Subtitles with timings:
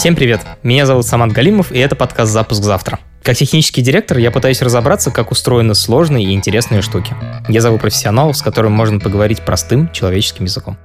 [0.00, 0.40] Всем привет!
[0.62, 2.98] Меня зовут Самат Галимов, и это подкаст «Запуск завтра».
[3.22, 7.14] Как технический директор я пытаюсь разобраться, как устроены сложные и интересные штуки.
[7.48, 10.78] Я зову профессионалов, с которыми можно поговорить простым человеческим языком.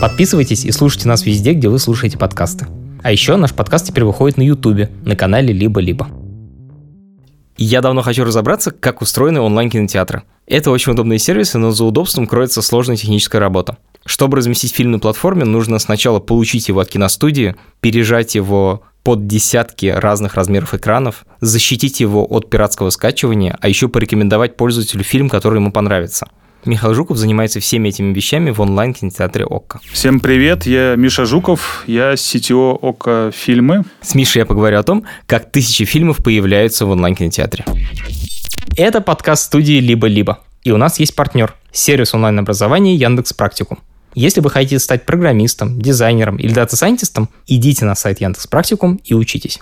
[0.00, 2.68] Подписывайтесь и слушайте нас везде, где вы слушаете подкасты.
[3.02, 6.08] А еще наш подкаст теперь выходит на Ютубе, на канале «Либо-либо».
[7.56, 10.22] Я давно хочу разобраться, как устроены онлайн-кинотеатры.
[10.46, 13.76] Это очень удобные сервисы, но за удобством кроется сложная техническая работа.
[14.04, 19.86] Чтобы разместить фильм на платформе, нужно сначала получить его от киностудии, пережать его под десятки
[19.86, 25.72] разных размеров экранов, защитить его от пиратского скачивания, а еще порекомендовать пользователю фильм, который ему
[25.72, 26.28] понравится–
[26.64, 29.80] Михаил Жуков занимается всеми этими вещами в онлайн-кинотеатре ОККО.
[29.92, 33.82] Всем привет, я Миша Жуков, я CTO ОККО Фильмы.
[34.00, 37.64] С Мишей я поговорю о том, как тысячи фильмов появляются в онлайн-кинотеатре.
[38.76, 40.38] Это подкаст студии «Либо-либо».
[40.62, 43.80] И у нас есть партнер– сервис онлайн-образования Яндекс Практикум.
[44.14, 49.58] Если вы хотите стать программистом, дизайнером или дата-сайентистом, идите на сайт Яндекс Практикум и учитесь.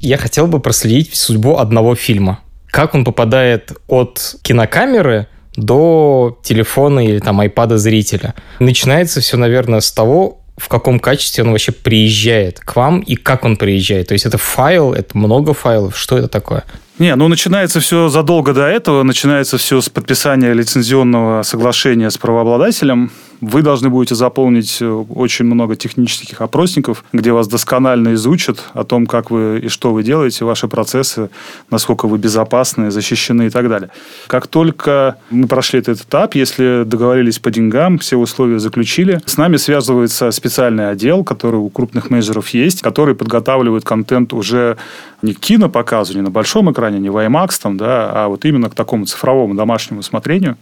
[0.00, 2.40] Я хотел бы проследить судьбу одного фильма.
[2.66, 8.34] Как он попадает от кинокамеры до телефона или там айпада зрителя.
[8.58, 13.44] Начинается все, наверное, с того, в каком качестве он вообще приезжает к вам и как
[13.44, 14.08] он приезжает.
[14.08, 16.64] То есть это файл, это много файлов, что это такое?
[16.98, 23.12] Не, ну начинается все задолго до этого, начинается все с подписания лицензионного соглашения с правообладателем.
[23.40, 29.06] Вы должны будете заполнить э, очень много технических опросников, где вас досконально изучат о том,
[29.06, 31.30] как вы и что вы делаете, ваши процессы,
[31.70, 33.90] насколько вы безопасны, защищены и так далее.
[34.26, 39.56] Как только мы прошли этот этап, если договорились по деньгам, все условия заключили, с нами
[39.56, 44.76] связывается специальный отдел, который у крупных менеджеров есть, который подготавливает контент уже
[45.22, 48.70] не к кинопоказу, не на большом экране, не в IMAX, там, да, а вот именно
[48.70, 50.56] к такому цифровому домашнему смотрению.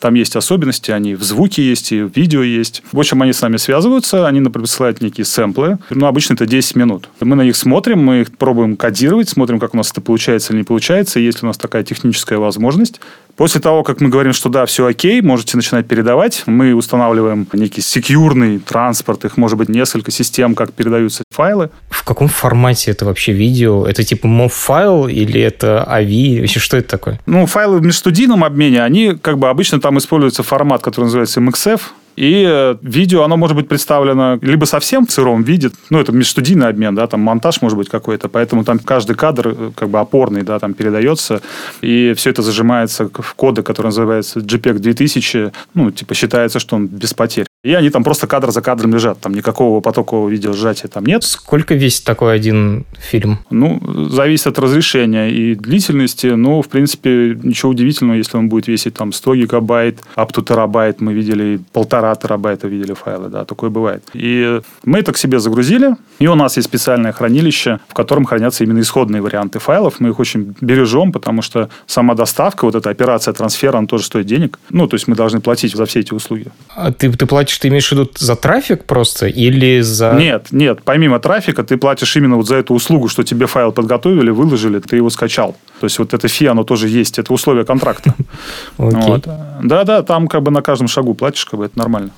[0.00, 2.82] Там есть особенности, они в звуке есть и в видео есть.
[2.92, 5.78] В общем, они с нами связываются, они нам присылают некие сэмплы.
[5.90, 7.08] Ну, обычно это 10 минут.
[7.20, 10.60] Мы на них смотрим, мы их пробуем кодировать, смотрим, как у нас это получается или
[10.60, 11.20] не получается.
[11.20, 13.00] Есть ли у нас такая техническая возможность.
[13.36, 17.82] После того, как мы говорим, что да, все окей, можете начинать передавать, мы устанавливаем некий
[17.82, 21.68] секьюрный транспорт, их может быть несколько систем, как передаются файлы.
[21.90, 23.86] В каком формате это вообще видео?
[23.86, 26.40] Это типа MOV-файл или это AVI?
[26.40, 27.20] Вообще, что это такое?
[27.26, 31.80] Ну, файлы в межстудийном обмене, они как бы обычно там используется формат, который называется MXF,
[32.16, 36.66] и э, видео, оно может быть представлено либо совсем в сыром виде, ну, это межстудийный
[36.66, 40.42] обмен, да, там монтаж может быть какой-то, поэтому там каждый кадр э, как бы опорный,
[40.42, 41.40] да, там передается,
[41.82, 46.88] и все это зажимается в коды, который называется JPEG 2000, ну, типа считается, что он
[46.88, 47.46] без потерь.
[47.66, 51.24] И они там просто кадр за кадром лежат, там никакого потокового видеосжатия там нет.
[51.24, 53.40] Сколько весит такой один фильм?
[53.50, 58.94] Ну, зависит от разрешения и длительности, но, в принципе, ничего удивительного, если он будет весить
[58.94, 64.04] там 100 гигабайт, up to терабайт, мы видели полтора терабайта видели файлы, да, такое бывает.
[64.14, 68.62] И мы это к себе загрузили, и у нас есть специальное хранилище, в котором хранятся
[68.62, 69.98] именно исходные варианты файлов.
[69.98, 74.26] Мы их очень бережем, потому что сама доставка, вот эта операция трансфера, она тоже стоит
[74.26, 74.60] денег.
[74.70, 76.46] Ну, то есть мы должны платить за все эти услуги.
[76.74, 80.12] А ты, ты платишь, ты имеешь в виду за трафик просто или за...
[80.12, 84.30] Нет, нет, помимо трафика ты платишь именно вот за эту услугу, что тебе файл подготовили,
[84.30, 85.56] выложили, ты его скачал.
[85.80, 88.14] То есть вот это фи, оно тоже есть, это условие контракта.
[89.62, 92.10] Да-да, там как бы на каждом шагу платишь, как бы это нормально нормально.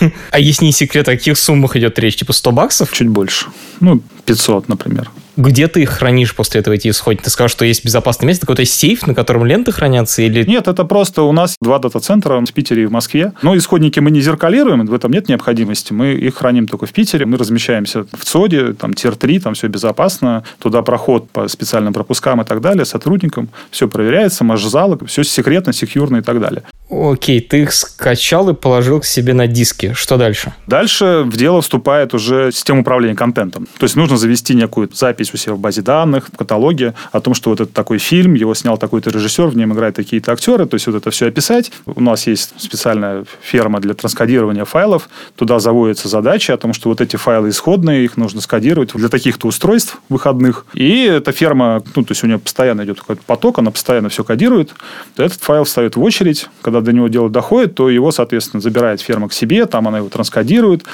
[0.30, 2.16] А если не секрет, о каких суммах идет речь?
[2.16, 2.92] Типа 100 баксов?
[2.92, 3.46] Чуть больше.
[3.80, 5.10] Ну, 500, например.
[5.38, 7.22] Где ты их хранишь после этого эти исходники?
[7.22, 10.20] Ты сказал, что есть безопасное место, какой-то сейф, на котором ленты хранятся?
[10.20, 10.44] Или...
[10.44, 13.32] Нет, это просто у нас два дата-центра в Питере и в Москве.
[13.42, 15.92] Но исходники мы не зеркалируем, в этом нет необходимости.
[15.92, 17.24] Мы их храним только в Питере.
[17.24, 20.42] Мы размещаемся в ЦОДе, там тир-3, там все безопасно.
[20.58, 23.48] Туда проход по специальным пропускам и так далее, сотрудникам.
[23.70, 26.64] Все проверяется, марш-залы, все секретно, секьюрно и так далее.
[26.90, 29.92] Окей, ты их скачал и положил к себе на диски.
[29.92, 30.54] Что дальше?
[30.66, 33.68] Дальше в дело вступает уже система управления контентом.
[33.78, 37.34] То есть нужно завести некую запись у себя в базе данных, в каталоге о том,
[37.34, 40.64] что вот это такой фильм, его снял такой-то режиссер, в нем играют такие-то актеры.
[40.66, 41.72] То есть вот это все описать.
[41.84, 45.10] У нас есть специальная ферма для транскодирования файлов.
[45.36, 49.48] Туда заводятся задачи о том, что вот эти файлы исходные, их нужно скодировать для таких-то
[49.48, 50.64] устройств выходных.
[50.72, 54.24] И эта ферма, ну, то есть у нее постоянно идет какой-то поток, она постоянно все
[54.24, 54.74] кодирует.
[55.16, 59.00] Этот файл встает в очередь, когда когда до него дело доходит, то его, соответственно, забирает
[59.00, 60.84] ферма к себе, там она его транскодирует.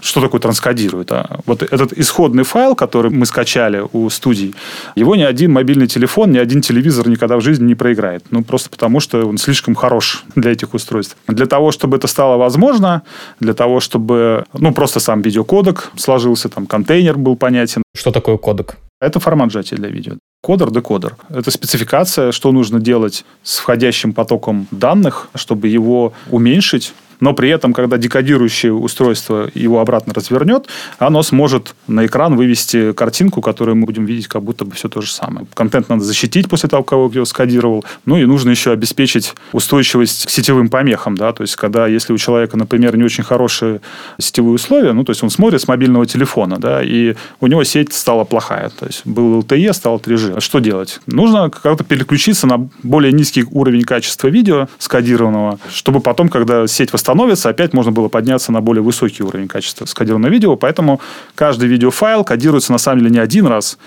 [0.00, 1.10] Что такое транскодирует?
[1.10, 1.40] А?
[1.44, 4.54] Вот этот исходный файл, который мы скачали у студий,
[4.96, 8.24] его ни один мобильный телефон, ни один телевизор никогда в жизни не проиграет.
[8.30, 11.16] Ну, просто потому, что он слишком хорош для этих устройств.
[11.26, 13.02] Для того, чтобы это стало возможно,
[13.40, 17.82] для того, чтобы, ну, просто сам видеокодек сложился, там, контейнер был понятен.
[17.96, 18.76] Что такое кодек?
[19.00, 20.14] Это формат сжатия для видео.
[20.42, 21.16] Кодер, декодер.
[21.28, 27.72] Это спецификация, что нужно делать с входящим потоком данных, чтобы его уменьшить, но при этом,
[27.72, 30.66] когда декодирующее устройство его обратно развернет,
[30.98, 35.00] оно сможет на экран вывести картинку, которую мы будем видеть как будто бы все то
[35.00, 35.46] же самое.
[35.54, 37.84] Контент надо защитить после того, как его скодировал.
[38.04, 41.16] Ну и нужно еще обеспечить устойчивость к сетевым помехам.
[41.16, 41.32] Да?
[41.32, 43.80] То есть, когда, если у человека, например, не очень хорошие
[44.18, 47.92] сетевые условия, ну, то есть он смотрит с мобильного телефона, да, и у него сеть
[47.92, 48.70] стала плохая.
[48.70, 50.40] То есть, был LTE, стал 3G.
[50.40, 51.00] Что делать?
[51.06, 57.07] Нужно как-то переключиться на более низкий уровень качества видео скодированного, чтобы потом, когда сеть восстановится,
[57.08, 60.56] становится, опять можно было подняться на более высокий уровень качества скодированного видео.
[60.56, 61.00] Поэтому
[61.34, 63.78] каждый видеофайл кодируется на самом деле не один раз,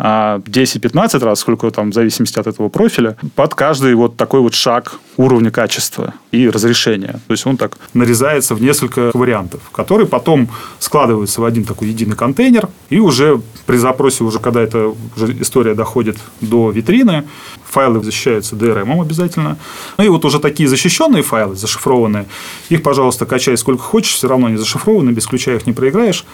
[0.00, 4.54] 10-15 а раз, сколько там, в зависимости от этого профиля, под каждый вот такой вот
[4.54, 7.20] шаг уровня качества и разрешения.
[7.26, 10.48] То есть он так нарезается в несколько вариантов, которые потом
[10.78, 14.94] складываются в один такой единый контейнер, и уже при запросе, уже когда эта
[15.40, 17.24] история доходит до витрины,
[17.68, 19.58] файлы защищаются DRM обязательно.
[19.98, 22.26] Ну и вот уже такие защищенные файлы, зашифрованные,
[22.70, 26.24] их, пожалуйста, качай сколько хочешь, все равно они зашифрованы, без ключа их не проиграешь.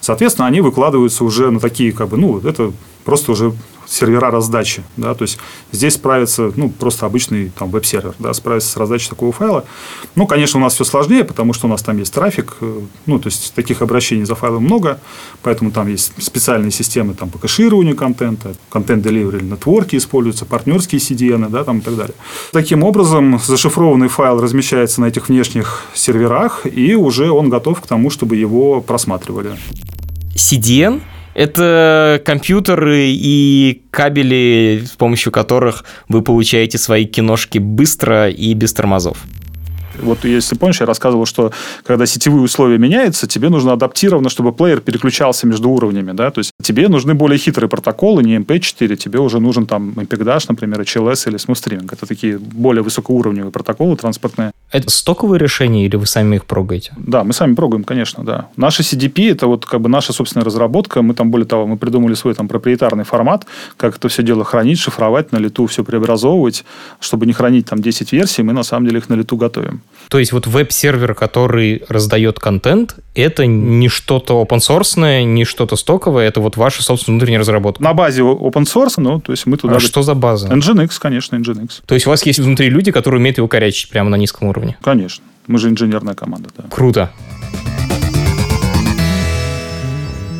[0.00, 2.72] Соответственно, они выкладываются уже на такие, как бы, ну, это
[3.04, 3.52] просто уже
[3.86, 4.82] сервера раздачи.
[4.96, 5.14] Да?
[5.14, 5.38] То есть
[5.72, 9.64] здесь справится ну, просто обычный там, веб-сервер, да, справится с раздачей такого файла.
[10.14, 13.18] Ну, конечно, у нас все сложнее, потому что у нас там есть трафик, э, ну,
[13.18, 15.00] то есть таких обращений за файлом много,
[15.42, 21.64] поэтому там есть специальные системы там, по кэшированию контента, контент-деливери нетворки используются, партнерские CDN да,
[21.64, 22.14] там, и так далее.
[22.52, 28.10] Таким образом, зашифрованный файл размещается на этих внешних серверах, и уже он готов к тому,
[28.10, 29.56] чтобы его просматривали.
[30.34, 31.00] CDN
[31.34, 39.18] это компьютеры и кабели, с помощью которых вы получаете свои киношки быстро и без тормозов.
[40.02, 41.52] Вот если помнишь, я рассказывал, что
[41.84, 46.12] когда сетевые условия меняются, тебе нужно адаптировано, чтобы плеер переключался между уровнями.
[46.12, 46.30] Да?
[46.30, 50.80] То есть тебе нужны более хитрые протоколы, не MP4, тебе уже нужен там MPEG-Dash, например,
[50.80, 51.88] HLS или Smooth Streaming.
[51.92, 54.52] Это такие более высокоуровневые протоколы транспортные.
[54.70, 56.92] Это стоковые решения или вы сами их прогаете?
[56.96, 58.48] Да, мы сами прогаем, конечно, да.
[58.56, 61.02] Наши CDP– это вот как бы наша собственная разработка.
[61.02, 63.46] Мы там, более того, мы придумали свой там проприетарный формат,
[63.76, 66.64] как это все дело хранить, шифровать, на лету все преобразовывать,
[67.00, 69.80] чтобы не хранить там 10 версий, мы на самом деле их на лету готовим.
[70.08, 76.28] То есть вот веб-сервер, который раздает контент, это не что-то open source, не что-то стоковое,
[76.28, 77.82] это вот ваша собственная внутренняя разработка.
[77.82, 79.76] На базе open source, ну, то есть мы туда...
[79.76, 80.48] А что за база?
[80.48, 81.82] Nginx, конечно, Nginx.
[81.86, 84.76] То есть у вас есть внутри люди, которые умеют его корячить прямо на низком уровне?
[84.82, 85.24] Конечно.
[85.46, 86.64] Мы же инженерная команда, да.
[86.70, 87.10] Круто.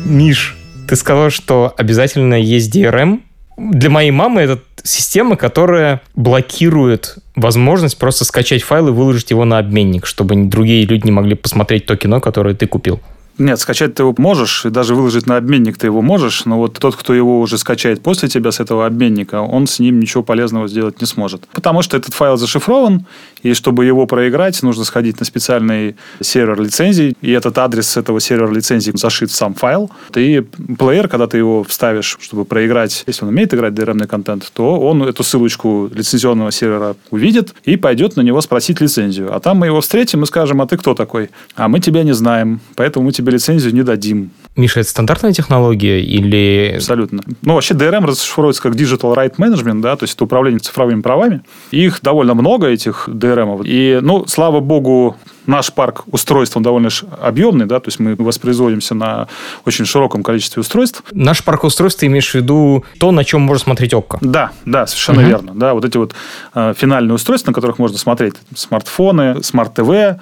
[0.05, 0.55] Миш,
[0.87, 3.21] ты сказал, что обязательно есть DRM.
[3.57, 9.57] Для моей мамы это система, которая блокирует возможность просто скачать файл и выложить его на
[9.57, 12.99] обменник, чтобы другие люди не могли посмотреть то кино, которое ты купил.
[13.37, 16.79] Нет, скачать ты его можешь, и даже выложить на обменник ты его можешь, но вот
[16.79, 20.67] тот, кто его уже скачает после тебя с этого обменника, он с ним ничего полезного
[20.67, 21.45] сделать не сможет.
[21.51, 23.05] Потому что этот файл зашифрован,
[23.43, 28.51] и чтобы его проиграть, нужно сходить на специальный сервер лицензий, и этот адрес этого сервера
[28.51, 29.91] лицензий зашит в сам файл.
[30.11, 34.79] Ты плеер, когда ты его вставишь, чтобы проиграть, если он умеет играть DRM контент, то
[34.79, 39.35] он эту ссылочку лицензионного сервера увидит и пойдет на него спросить лицензию.
[39.35, 41.29] А там мы его встретим и скажем, а ты кто такой?
[41.55, 44.31] А мы тебя не знаем, поэтому мы тебе тебе лицензию не дадим.
[44.55, 46.73] Миша, это стандартная технология или...
[46.75, 47.23] Абсолютно.
[47.41, 51.41] Ну, вообще DRM расшифровывается как Digital Right Management, да, то есть это управление цифровыми правами.
[51.71, 53.63] Их довольно много, этих DRM.
[53.65, 58.95] И, ну, слава богу, наш парк устройств, он довольно объемный, да, то есть мы воспроизводимся
[58.95, 59.27] на
[59.65, 61.03] очень широком количестве устройств.
[61.11, 64.19] Наш парк устройств, ты имеешь в виду то, на чем можно смотреть Okko?
[64.21, 65.27] Да, да, совершенно угу.
[65.27, 65.51] верно.
[65.55, 66.13] Да, вот эти вот
[66.53, 70.21] э, финальные устройства, на которых можно смотреть смартфоны, смарт-ТВ,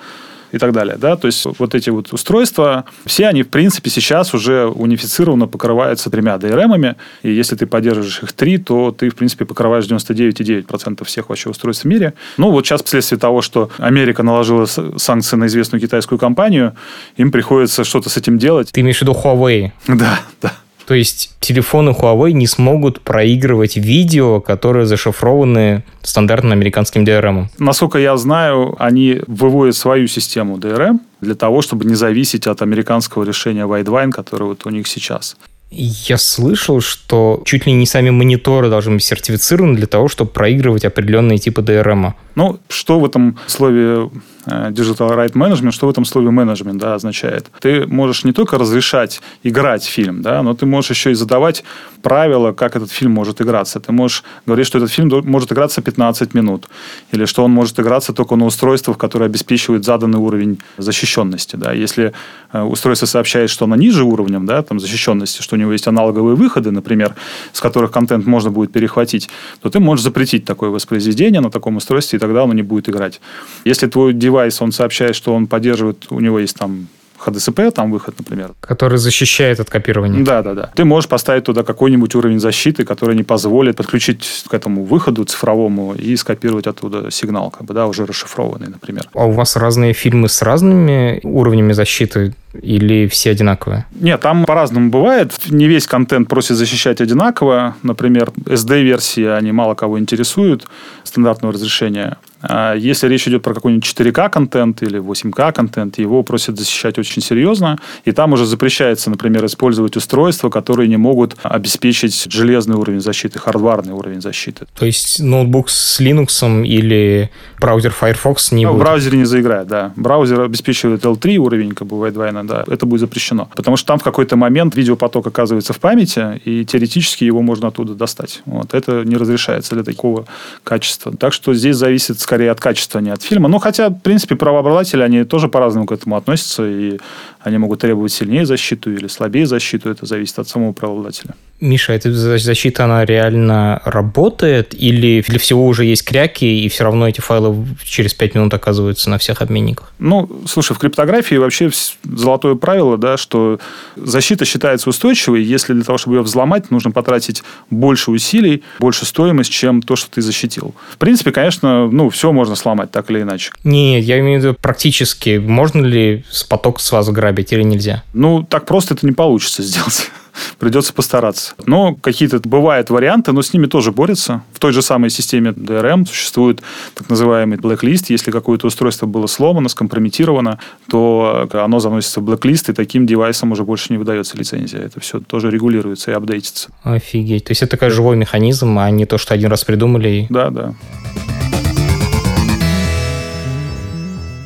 [0.54, 0.96] и так далее.
[0.98, 1.18] Да?
[1.18, 6.36] То есть вот эти вот устройства, все они, в принципе, сейчас уже унифицированно покрываются тремя
[6.36, 6.96] DRM-ами.
[7.24, 11.86] И если ты поддерживаешь их три, то ты, в принципе, покрываешь 99,9% всех вообще устройств
[11.86, 12.14] в мире.
[12.38, 16.76] Ну, вот сейчас, вследствие того, что Америка наложила санкции на известную китайскую компанию,
[17.18, 18.72] им приходится что-то с этим делать.
[18.72, 19.72] Ты имеешь в виду Huawei?
[20.04, 20.54] Да, да.
[20.86, 27.48] То есть телефоны Huawei не смогут проигрывать видео, которые зашифрованы стандартным американским DRM.
[27.58, 33.24] Насколько я знаю, они выводят свою систему DRM для того, чтобы не зависеть от американского
[33.24, 35.38] решения Widevine, которое вот у них сейчас.
[35.76, 40.86] Я слышал, что чуть ли не сами мониторы должны быть сертифицированы для того, чтобы проигрывать
[40.86, 42.14] определенные типы DRM.
[42.36, 44.10] Ну, что в этом слове
[44.46, 47.52] э, Digital Right Management, что в этом слове менеджмент да, означает?
[47.60, 51.64] Ты можешь не только разрешать играть фильм, да, но ты можешь еще и задавать
[52.02, 53.80] правила, как этот фильм может играться.
[53.80, 56.68] Ты можешь говорить, что этот фильм может играться 15 минут,
[57.12, 61.56] или что он может играться только на устройствах, которые обеспечивают заданный уровень защищенности.
[61.56, 61.72] Да.
[61.72, 62.14] Если
[62.52, 66.36] э, устройство сообщает, что оно ниже уровнем да, там, защищенности, что у него есть аналоговые
[66.36, 67.16] выходы, например,
[67.54, 69.30] с которых контент можно будет перехватить,
[69.62, 73.20] то ты можешь запретить такое воспроизведение на таком устройстве, и тогда оно не будет играть.
[73.66, 76.88] Если твой девайс, он сообщает, что он поддерживает, у него есть там
[77.28, 78.52] HDCP, там выход, например.
[78.60, 80.24] Который защищает от копирования.
[80.24, 80.72] Да, да, да.
[80.76, 85.94] Ты можешь поставить туда какой-нибудь уровень защиты, который не позволит подключить к этому выходу цифровому
[85.94, 89.10] и скопировать оттуда сигнал, как бы, да, уже расшифрованный, например.
[89.14, 92.34] А у вас разные фильмы с разными уровнями защиты?
[92.62, 93.86] Или все одинаковые?
[94.00, 95.34] Нет, там по-разному бывает.
[95.50, 97.76] Не весь контент просит защищать одинаково.
[97.82, 100.68] Например, SD-версии, они мало кого интересуют,
[101.04, 102.18] стандартного разрешения.
[102.44, 107.22] А если речь идет про какой-нибудь 4К контент или 8К контент, его просят защищать очень
[107.22, 107.80] серьезно.
[108.06, 113.94] И там уже запрещается, например, использовать устройства, которые не могут обеспечить железный уровень защиты, хардварный
[113.94, 114.68] уровень защиты.
[114.78, 118.82] То есть ноутбук с Linux или браузер Firefox не ну, будет?
[118.82, 119.94] В браузере не заиграет, да.
[119.96, 123.50] Браузер обеспечивает L3 уровень, как бывает двойной да, это будет запрещено.
[123.56, 127.94] Потому что там в какой-то момент видеопоток оказывается в памяти, и теоретически его можно оттуда
[127.94, 128.42] достать.
[128.46, 128.74] Вот.
[128.74, 130.26] Это не разрешается для такого
[130.64, 131.16] качества.
[131.16, 133.48] Так что здесь зависит скорее от качества, а не от фильма.
[133.48, 137.00] Но хотя, в принципе, правообладатели, они тоже по-разному к этому относятся, и
[137.44, 139.90] они могут требовать сильнее защиту или слабее защиту.
[139.90, 141.36] Это зависит от самого правообладателя.
[141.64, 144.74] Миша, эта защита, она реально работает?
[144.74, 149.10] Или для всего уже есть кряки, и все равно эти файлы через 5 минут оказываются
[149.10, 149.94] на всех обменниках?
[149.98, 151.72] Ну, слушай, в криптографии вообще
[152.04, 153.60] золотое правило, да, что
[153.96, 159.52] защита считается устойчивой, если для того, чтобы ее взломать, нужно потратить больше усилий, больше стоимость,
[159.52, 160.76] чем то, что ты защитил.
[160.92, 163.52] В принципе, конечно, ну, все можно сломать так или иначе.
[163.64, 165.38] Не, я имею в виду практически.
[165.38, 168.04] Можно ли с поток с вас грабить или нельзя?
[168.14, 170.10] Ну, так просто это не получится сделать
[170.60, 171.54] придется постараться.
[171.66, 174.44] Но какие-то бывают варианты, но с ними тоже борются.
[174.54, 176.62] В той же самой системе DRM существует
[176.96, 178.06] так называемый blacklist.
[178.10, 180.60] Если какое-то устройство было сломано, скомпрометировано,
[180.90, 184.80] то оно заносится в blacklist, и таким девайсом уже больше не выдается лицензия.
[184.82, 186.70] Это все тоже регулируется и апдейтится.
[186.84, 187.46] Офигеть.
[187.46, 190.10] То есть это такой живой механизм, а не то, что один раз придумали.
[190.10, 190.28] И...
[190.30, 190.74] Да, да.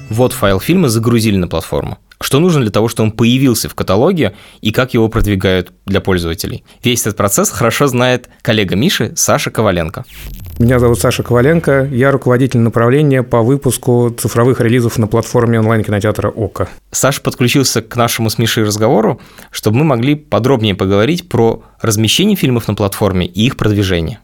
[0.10, 2.00] Вот файл фильма загрузили на платформу.
[2.28, 6.66] Что нужно для того, чтобы он появился в каталоге и как его продвигают для пользователей?
[6.84, 10.04] Весь этот процесс хорошо знает коллега Миши Саша Коваленко.
[10.60, 16.68] Меня зовут Саша Коваленко, я руководитель направления по выпуску цифровых релизов на платформе онлайн-кинотеатра ОКО.
[16.92, 22.68] Саша подключился к нашему с Мишей разговору, чтобы мы могли подробнее поговорить про размещение фильмов
[22.68, 24.20] на платформе и их продвижение.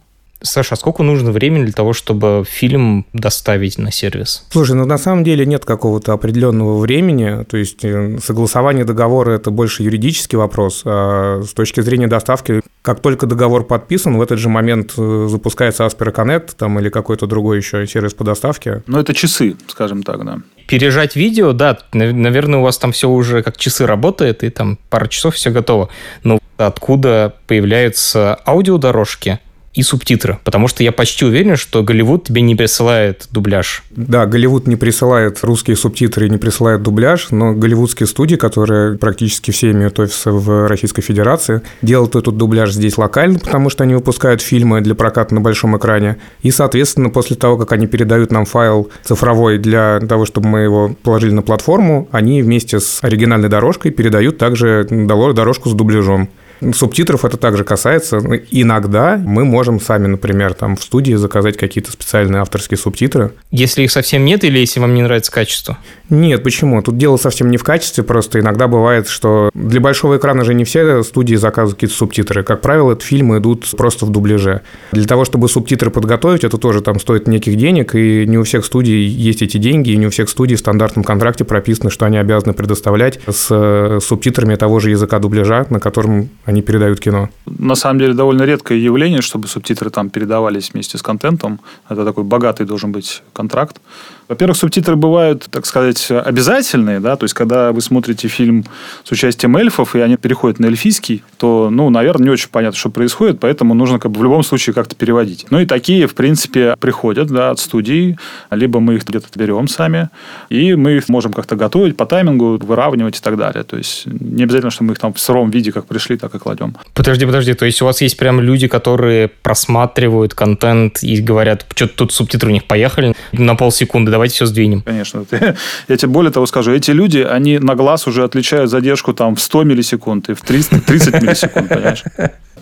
[0.46, 4.46] Саша, а сколько нужно времени для того, чтобы фильм доставить на сервис?
[4.52, 7.46] Слушай, ну на самом деле нет какого-то определенного времени.
[7.46, 10.82] То есть э, согласование договора– это больше юридический вопрос.
[10.86, 15.86] А с точки зрения доставки, как только договор подписан, в этот же момент э, запускается
[15.86, 18.84] Aspera Connect там, или какой-то другой еще сервис по доставке.
[18.86, 20.40] Ну, это часы, скажем так, да.
[20.68, 25.08] Пережать видео, да, наверное, у вас там все уже как часы работает, и там пара
[25.08, 25.88] часов все готово.
[26.24, 29.40] Но откуда появляются аудиодорожки–
[29.74, 33.84] и субтитры, потому что я почти уверен, что Голливуд тебе не присылает дубляж.
[33.90, 39.72] Да, Голливуд не присылает русские субтитры не присылает дубляж, но голливудские студии, которые практически все
[39.72, 44.82] имеют офисы в Российской Федерации, делают этот дубляж здесь локально, потому что они выпускают фильмы
[44.82, 49.58] для проката на большом экране, и, соответственно, после того, как они передают нам файл цифровой
[49.58, 54.88] для того, чтобы мы его положили на платформу, они вместе с оригинальной дорожкой передают также
[54.90, 56.30] дорожку с дубляжом.
[56.74, 58.18] Субтитров это также касается.
[58.52, 63.32] Иногда мы можем сами, например, там в студии заказать какие-то специальные авторские субтитры.
[63.52, 65.78] Если их совсем нет или если вам не нравится качество?
[66.10, 66.82] Нет, почему?
[66.82, 70.64] Тут дело совсем не в качестве, просто иногда бывает, что для большого экрана же не
[70.64, 72.44] все студии заказывают какие-то субтитры.
[72.44, 74.62] Как правило, это фильмы идут просто в дубляже.
[74.92, 78.66] Для того, чтобы субтитры подготовить, это тоже там стоит неких денег, и не у всех
[78.66, 82.18] студий есть эти деньги, и не у всех студий в стандартном контракте прописано, что они
[82.18, 87.30] обязаны предоставлять с э, субтитрами того же языка дубляжа, на котором они передают кино.
[87.46, 91.60] На самом деле довольно редкое явление, чтобы субтитры там передавались вместе с контентом.
[91.90, 93.82] Это такой богатый должен быть контракт.
[94.28, 98.66] Во-первых, субтитры бывают, так сказать, обязательные, да, то есть, когда вы смотрите фильм
[99.04, 102.90] с участием эльфов, и они переходят на эльфийский, то, ну, наверное, не очень понятно, что
[102.90, 105.46] происходит, поэтому нужно как бы в любом случае как-то переводить.
[105.50, 108.18] Ну, и такие, в принципе, приходят, да, от студии,
[108.52, 110.10] либо мы их где-то берем сами,
[110.50, 113.64] и мы их можем как-то готовить по таймингу, выравнивать и так далее.
[113.64, 116.40] То есть, не обязательно, что мы их там в сыром виде, как пришли, так и
[116.40, 116.76] кладем.
[116.94, 121.94] Подожди, подожди, то есть у вас есть прям люди, которые просматривают контент и говорят, что-то
[121.96, 124.82] тут субтитры у них поехали на полсекунды, давайте все сдвинем.
[124.82, 125.26] Конечно.
[125.88, 129.42] Я тебе более того скажу, эти люди, они на глаз уже отличают задержку там в
[129.42, 132.04] 100 миллисекунд и в 30, 30 миллисекунд, понимаешь?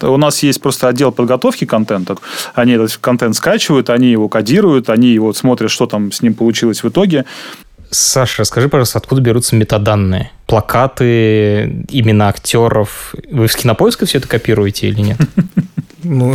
[0.02, 2.16] У нас есть просто отдел подготовки контента.
[2.56, 6.84] Они этот контент скачивают, они его кодируют, они его смотрят, что там с ним получилось
[6.84, 7.26] в итоге.
[7.92, 10.32] Саша, расскажи, пожалуйста, откуда берутся метаданные?
[10.48, 13.14] Плакаты, имена актеров.
[13.30, 15.18] Вы в кинопоиске все это копируете или нет?
[16.04, 16.34] Ну,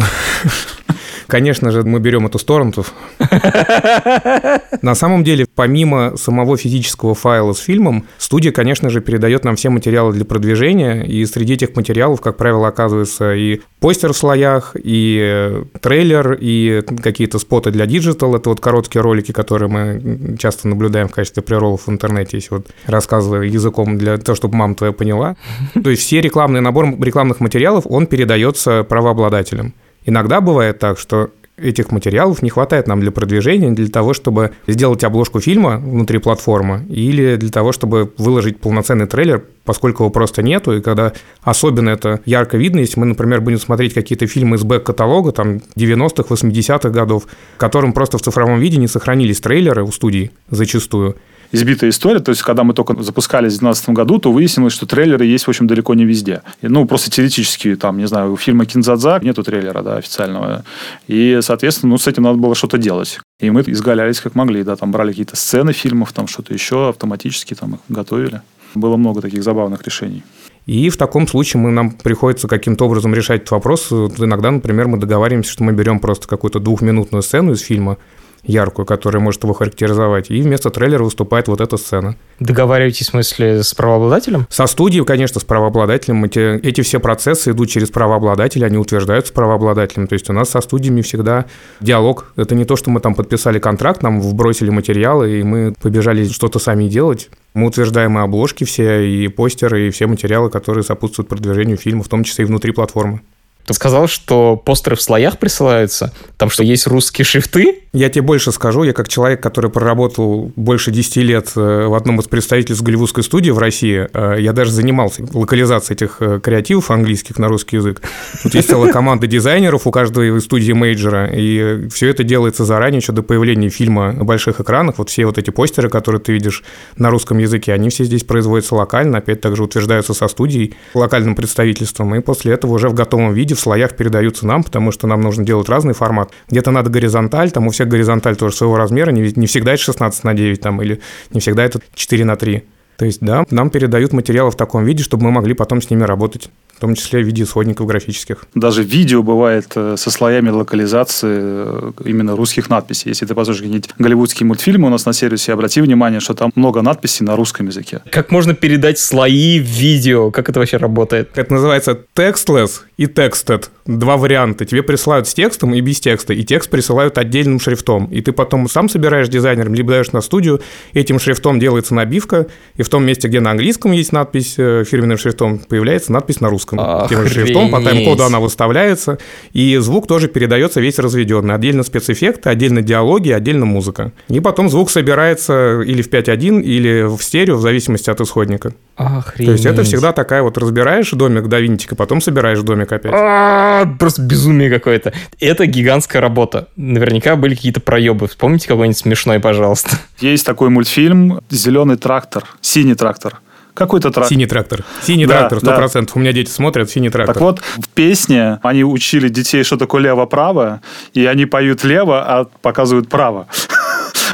[1.26, 2.72] Конечно же, мы берем эту сторону.
[4.82, 9.70] На самом деле, помимо самого физического файла с фильмом, студия, конечно же, передает нам все
[9.70, 15.20] материалы для продвижения, и среди этих материалов, как правило, оказывается и постер в слоях, и
[15.22, 18.34] э, трейлер, и какие-то споты для digital.
[18.34, 22.66] Это вот короткие ролики, которые мы часто наблюдаем в качестве преролов в интернете, если вот
[22.86, 25.36] рассказывая языком для того, чтобы мама твоя поняла.
[25.82, 29.74] То есть все рекламный набор рекламных материалов, он передается правообладателям.
[30.06, 35.04] Иногда бывает так, что этих материалов не хватает нам для продвижения, для того, чтобы сделать
[35.04, 40.76] обложку фильма внутри платформы или для того, чтобы выложить полноценный трейлер, поскольку его просто нету,
[40.76, 45.32] и когда особенно это ярко видно, если мы, например, будем смотреть какие-то фильмы из бэк-каталога,
[45.32, 51.16] там, 90-х, 80-х годов, которым просто в цифровом виде не сохранились трейлеры у студий зачастую,
[51.52, 52.20] избитая история.
[52.20, 55.48] То есть, когда мы только запускались в 2012 году, то выяснилось, что трейлеры есть, в
[55.48, 56.42] общем, далеко не везде.
[56.62, 60.64] Ну, просто теоретически, там, не знаю, у фильма «Кинзадза» нету трейлера, да, официального.
[61.06, 63.20] И, соответственно, ну, с этим надо было что-то делать.
[63.40, 67.54] И мы изгалялись как могли, да, там брали какие-то сцены фильмов, там что-то еще, автоматически
[67.54, 68.42] там их готовили.
[68.74, 70.22] Было много таких забавных решений.
[70.66, 73.92] И в таком случае мы, нам приходится каким-то образом решать этот вопрос.
[73.92, 77.98] Иногда, например, мы договариваемся, что мы берем просто какую-то двухминутную сцену из фильма,
[78.46, 82.16] яркую, которая может его характеризовать, и вместо трейлера выступает вот эта сцена.
[82.40, 84.46] Договариваетесь, в смысле, с правообладателем?
[84.50, 86.24] Со студией, конечно, с правообладателем.
[86.24, 90.06] Эти, эти все процессы идут через правообладателя, они утверждаются правообладателем.
[90.06, 91.46] То есть у нас со студиями всегда
[91.80, 92.32] диалог.
[92.36, 96.58] Это не то, что мы там подписали контракт, нам вбросили материалы, и мы побежали что-то
[96.58, 97.30] сами делать.
[97.54, 102.08] Мы утверждаем и обложки все, и постеры, и все материалы, которые сопутствуют продвижению фильма, в
[102.08, 103.22] том числе и внутри платформы.
[103.66, 107.80] Ты сказал, что постеры в слоях присылаются, там что, есть русские шрифты?
[107.92, 112.20] Я тебе больше скажу, я как человек, который проработал больше 10 лет э, в одном
[112.20, 117.38] из представительств голливудской студии в России, э, я даже занимался локализацией этих э, креативов английских
[117.38, 118.02] на русский язык.
[118.44, 123.10] Тут есть целая команда дизайнеров у каждой студии мейджора, и все это делается заранее, еще
[123.10, 124.98] до появления фильма на больших экранах.
[124.98, 126.62] Вот все вот эти постеры, которые ты видишь
[126.96, 132.14] на русском языке, они все здесь производятся локально, опять также утверждаются со студией, локальным представительством,
[132.14, 135.44] и после этого уже в готовом виде в слоях передаются нам, потому что нам нужно
[135.44, 136.30] делать разный формат.
[136.48, 140.24] Где-то надо горизонталь, там у всех горизонталь тоже своего размера, не, не всегда это 16
[140.24, 142.64] на 9 там, или не всегда это 4 на 3.
[142.96, 146.02] То есть, да, нам передают материалы в таком виде, чтобы мы могли потом с ними
[146.02, 148.44] работать в том числе в виде исходников графических.
[148.54, 153.08] Даже видео бывает э, со слоями локализации э, именно русских надписей.
[153.08, 156.82] Если ты посмотришь какие-нибудь голливудские мультфильмы у нас на сервисе, обрати внимание, что там много
[156.82, 158.02] надписей на русском языке.
[158.10, 160.30] Как можно передать слои в видео?
[160.30, 161.30] Как это вообще работает?
[161.34, 163.68] Это называется textless и texted.
[163.86, 164.66] Два варианта.
[164.66, 168.06] Тебе присылают с текстом и без текста, и текст присылают отдельным шрифтом.
[168.06, 170.60] И ты потом сам собираешь дизайнером, либо даешь на студию,
[170.92, 175.18] этим шрифтом делается набивка, и в том месте, где на английском есть надпись э, фирменным
[175.18, 177.08] шрифтом, появляется надпись на русском Охренеть.
[177.10, 179.18] тем же шрифтом, по тайм-коду она выставляется,
[179.52, 181.54] и звук тоже передается весь разведенный.
[181.54, 184.12] Отдельно спецэффекты, отдельно диалоги, отдельно музыка.
[184.28, 188.72] И потом звук собирается или в 5.1, или в стерео, в зависимости от исходника.
[188.96, 189.46] Охренеть.
[189.46, 193.12] То есть это всегда такая вот разбираешь домик до винтика, потом собираешь домик опять.
[193.14, 195.12] А, просто безумие какое-то.
[195.40, 196.68] Это гигантская работа.
[196.76, 198.28] Наверняка были какие-то проебы.
[198.28, 199.98] Вспомните какой-нибудь смешной, пожалуйста.
[200.20, 202.44] Есть такой мультфильм «Зеленый трактор»,
[202.76, 203.40] «Синий трактор».
[203.72, 204.28] Какой-то трактор.
[204.28, 204.84] Синий трактор.
[205.02, 206.14] Синий да, трактор, сто процентов.
[206.14, 206.18] Да.
[206.18, 207.34] У меня дети смотрят «Синий трактор».
[207.34, 210.82] Так вот, в песне они учили детей, что такое лево-право,
[211.14, 213.46] и они поют лево, а показывают право.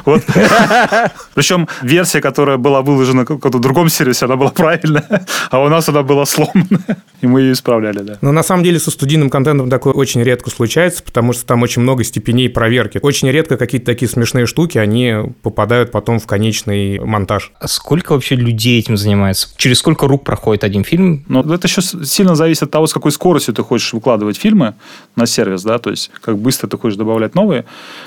[0.04, 0.22] Вот.
[1.34, 5.88] Причем версия, которая была выложена в каком-то другом сервисе, она была правильная, а у нас
[5.88, 6.98] она была сломанная.
[7.20, 8.18] И мы ее исправляли, да.
[8.20, 11.82] Но на самом деле со студийным контентом такое очень редко случается, потому что там очень
[11.82, 12.98] много степеней проверки.
[13.02, 17.52] Очень редко какие-то такие смешные штуки, они попадают потом в конечный монтаж.
[17.60, 19.48] А сколько вообще людей этим занимается?
[19.56, 21.24] Через сколько рук проходит один фильм?
[21.28, 24.74] Ну, это еще сильно зависит от того, с какой скоростью ты хочешь выкладывать фильмы
[25.16, 27.64] на сервис, да, то есть как быстро ты хочешь добавлять новые.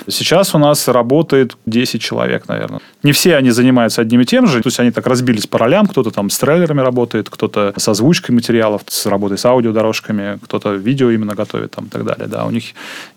[0.08, 2.80] Сейчас у нас работает 10 10 человек, наверное.
[3.02, 5.86] Не все они занимаются одним и тем же, то есть они так разбились по ролям,
[5.86, 11.10] кто-то там с трейлерами работает, кто-то с озвучкой материалов, с работой с аудиодорожками, кто-то видео
[11.10, 12.26] именно готовит там и так далее.
[12.26, 12.64] Да, у них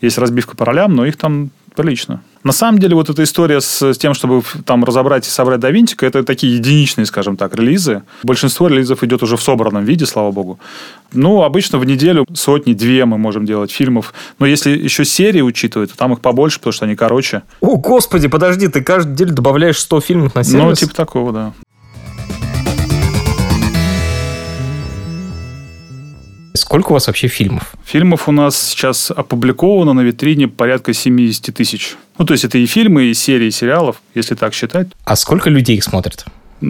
[0.01, 2.21] есть разбивка по ролям, но их там прилично.
[2.43, 6.05] На самом деле, вот эта история с, тем, чтобы там разобрать и собрать до винтика,
[6.05, 8.03] это такие единичные, скажем так, релизы.
[8.23, 10.59] Большинство релизов идет уже в собранном виде, слава богу.
[11.11, 14.13] Ну, обычно в неделю сотни-две мы можем делать фильмов.
[14.39, 17.41] Но если еще серии учитывать, то там их побольше, потому что они короче.
[17.59, 20.63] О, господи, подожди, ты каждую неделю добавляешь 100 фильмов на сервис?
[20.63, 21.53] Ну, типа такого, да.
[26.69, 27.73] Сколько у вас вообще фильмов?
[27.83, 31.95] Фильмов у нас сейчас опубликовано на витрине порядка 70 тысяч.
[32.19, 34.89] Ну, то есть, это и фильмы, и серии сериалов, если так считать.
[35.03, 36.25] А сколько людей их смотрят?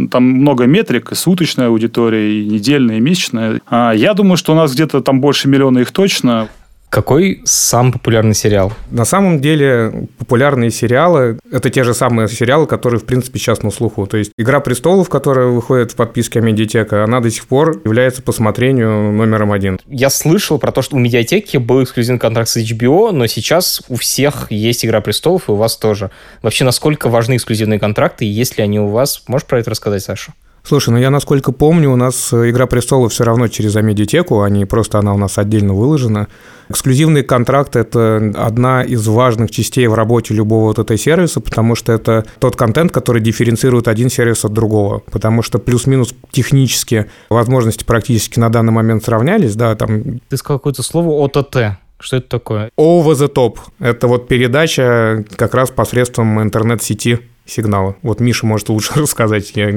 [0.10, 3.60] Там много метрик, и суточная аудитория, и недельная, и месячная.
[3.68, 6.48] А я думаю, что у нас где-то там больше миллиона их точно.
[6.90, 8.74] Какой самый популярный сериал?
[8.90, 13.70] На самом деле популярные сериалы– это те же самые сериалы, которые, в принципе, сейчас на
[13.70, 14.08] слуху.
[14.08, 18.32] То есть «Игра престолов», которая выходит в подписке Медиатека, она до сих пор является по
[18.32, 19.80] смотрению номером один.
[19.86, 23.96] Я слышал про то, что у Медиатеки был эксклюзивный контракт с HBO, но сейчас у
[23.96, 26.10] всех есть «Игра престолов», и у вас тоже.
[26.42, 29.24] Вообще, насколько важны эксклюзивные контракты, и есть ли они у вас?
[29.28, 30.34] Можешь про это рассказать, Саша?
[30.64, 34.66] Слушай, ну я насколько помню, у нас «Игра престолов» все равно через Амедиатеку, а не
[34.66, 36.28] просто она у нас отдельно выложена.
[36.70, 41.92] Эксклюзивный контракт– это одна из важных частей в работе любого вот этой сервиса, потому что
[41.92, 45.02] это тот контент, который дифференцирует один сервис от другого.
[45.12, 50.20] Потому что плюс-минус технически возможности практически на данный момент сравнялись, да, там...
[50.30, 51.80] Ты сказал какое-то слово «ОТТ».
[52.02, 52.70] Что это такое?
[52.78, 53.58] Over the top.
[53.80, 57.96] Это вот передача как раз посредством интернет-сети сигнала.
[58.02, 59.74] Вот Миша может лучше рассказать, я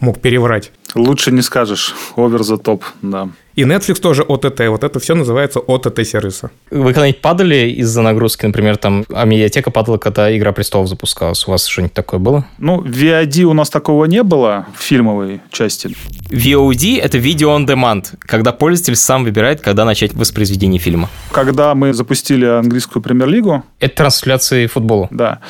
[0.00, 0.72] мог переврать.
[0.94, 1.94] Лучше не скажешь.
[2.16, 3.28] Over the top, да.
[3.58, 4.68] И Netflix тоже ОТТ.
[4.68, 6.50] Вот это все называется ОТТ-сервисы.
[6.70, 11.44] Вы когда-нибудь падали из-за нагрузки, например, там, а медиатека падала, когда «Игра престолов» запускалась?
[11.48, 12.46] У вас что-нибудь такое было?
[12.58, 15.92] Ну, в VOD у нас такого не было в фильмовой части.
[16.30, 21.10] VOD— это видео on demand, когда пользователь сам выбирает, когда начать воспроизведение фильма.
[21.32, 23.64] Когда мы запустили английскую премьер-лигу...
[23.80, 25.08] Это трансляции футбола.
[25.10, 25.40] Да.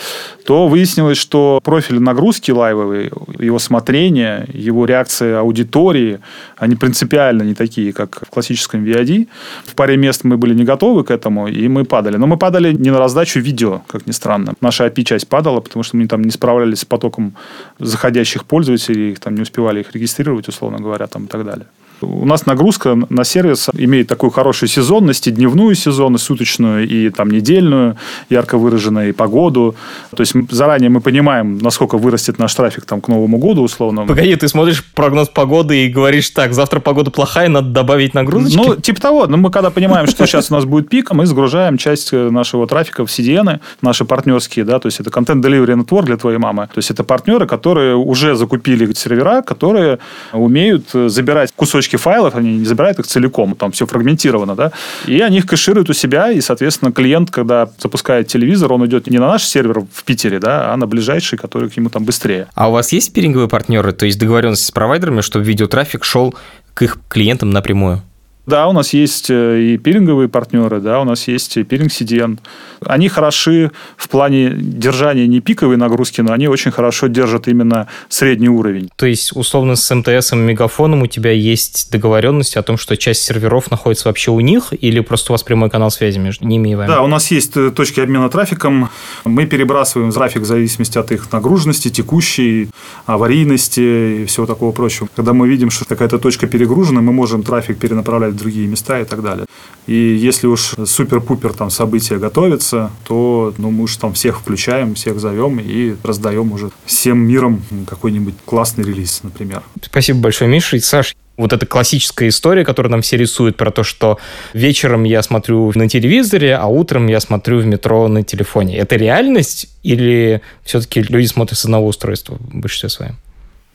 [0.47, 6.21] То выяснилось, что профиль нагрузки лайвовый, его смотрение, его реакция аудитории,
[6.57, 9.27] они принципиально не такие, как в классическом VOD.
[9.67, 12.17] В паре мест мы были не готовы к этому, и мы падали.
[12.19, 14.55] Но мы падали не на раздачу видео, как ни странно.
[14.61, 17.33] Наша API-часть падала, потому что мы там не справлялись с потоком
[17.81, 21.67] заходящих пользователей, их там не успевали их регистрировать, условно говоря, там и так далее.
[22.01, 27.31] У нас нагрузка на сервис имеет такую хорошую сезонность, и дневную сезонность, суточную, и там
[27.31, 27.97] недельную,
[28.31, 29.75] ярко выраженную, и погоду.
[30.15, 34.07] То есть заранее мы понимаем, насколько вырастет наш трафик там к Новому году, условно.
[34.07, 38.57] Погоди, ты смотришь прогноз погоды и говоришь, так, завтра погода плохая, надо добавить нагрузочки?
[38.57, 39.27] Ну, типа того.
[39.27, 43.05] Но мы когда понимаем, что сейчас у нас будет пик, мы загружаем часть нашего трафика
[43.05, 46.69] в CDN, наши партнерские, да, то есть это Content Delivery Network для твоей мамы.
[46.73, 49.99] То есть это партнеры, которые уже закупили сервера, которые
[50.33, 54.73] умеют забирать кусочки кусочки файлов, они не забирают их целиком, там все фрагментировано, да,
[55.07, 59.19] и они их кэшируют у себя, и, соответственно, клиент, когда запускает телевизор, он идет не
[59.19, 62.47] на наш сервер в Питере, да, а на ближайший, который к нему там быстрее.
[62.55, 66.35] А у вас есть пиринговые партнеры, то есть договоренности с провайдерами, чтобы видеотрафик шел
[66.75, 68.03] к их клиентам напрямую?
[68.49, 72.39] Да, у нас есть э, и пиринговые партнеры, да, у нас есть и пиринг CDN.
[72.81, 78.49] Они хороши в плане держания не пиковой нагрузки, но они очень хорошо держат именно средний
[78.49, 78.89] уровень.
[78.97, 83.71] То есть, условно, с МТС Мегафоном у тебя есть договоренность о том, что часть серверов
[83.71, 86.89] находится вообще у них, или просто у вас прямой канал связи между ними и вами?
[86.89, 88.89] Да, у нас есть э, точки обмена трафиком.
[89.27, 92.71] Мы перебрасываем трафик в зависимости от их нагруженности, текущей,
[93.05, 95.07] аварийности и всего такого прочего.
[95.15, 99.23] Когда мы видим, что какая-то точка перегружена, мы можем трафик перенаправлять другие места и так
[99.23, 99.47] далее.
[99.87, 105.19] И если уж супер-пупер там события готовятся, то ну, мы уж там всех включаем, всех
[105.19, 109.63] зовем и раздаем уже всем миром какой-нибудь классный релиз, например.
[109.83, 110.77] Спасибо большое, Миша.
[110.77, 114.19] И, Саш, вот эта классическая история, которую нам все рисуют про то, что
[114.53, 118.77] вечером я смотрю на телевизоре, а утром я смотрю в метро на телефоне.
[118.77, 123.17] Это реальность или все-таки люди смотрят с одного устройства в большинстве своем?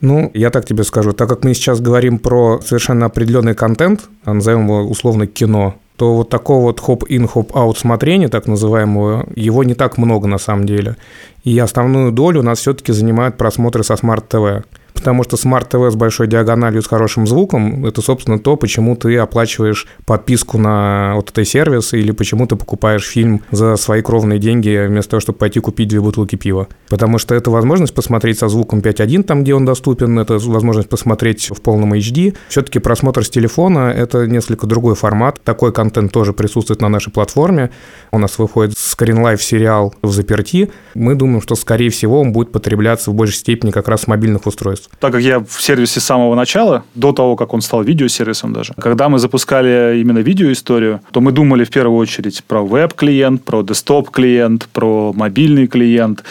[0.04, 4.34] Ну, я так тебе скажу, так как мы сейчас говорим про совершенно определенный контент, а
[4.34, 9.72] назовем его условно кино, то вот такого вот hop-in, hop-out смотрения, так называемого, его не
[9.72, 10.96] так много на самом деле.
[11.42, 14.66] И основную долю у нас все-таки занимают просмотры со смарт-ТВ.
[15.04, 19.86] Потому что смарт-ТВ с большой диагональю с хорошим звуком– это, собственно, то, почему ты оплачиваешь
[20.06, 25.10] подписку на вот этот сервис или почему ты покупаешь фильм за свои кровные деньги вместо
[25.10, 26.68] того, чтобы пойти купить две бутылки пива.
[26.88, 31.50] Потому что это возможность посмотреть со звуком 5.1 там, где он доступен, это возможность посмотреть
[31.50, 32.34] в полном HD.
[32.48, 35.38] Все-таки просмотр с телефона– это несколько другой формат.
[35.44, 37.68] Такой контент тоже присутствует на нашей платформе.
[38.10, 40.70] У нас выходит Life сериал в заперти.
[40.94, 44.46] Мы думаем, что, скорее всего, он будет потребляться в большей степени как раз с мобильных
[44.46, 44.88] устройств.
[45.00, 48.74] Так как я в сервисе с самого начала, до того, как он стал видеосервисом даже,
[48.74, 54.68] когда мы запускали именно видеоисторию, то мы думали в первую очередь про веб-клиент, про десктоп-клиент,
[54.72, 56.24] про мобильный клиент.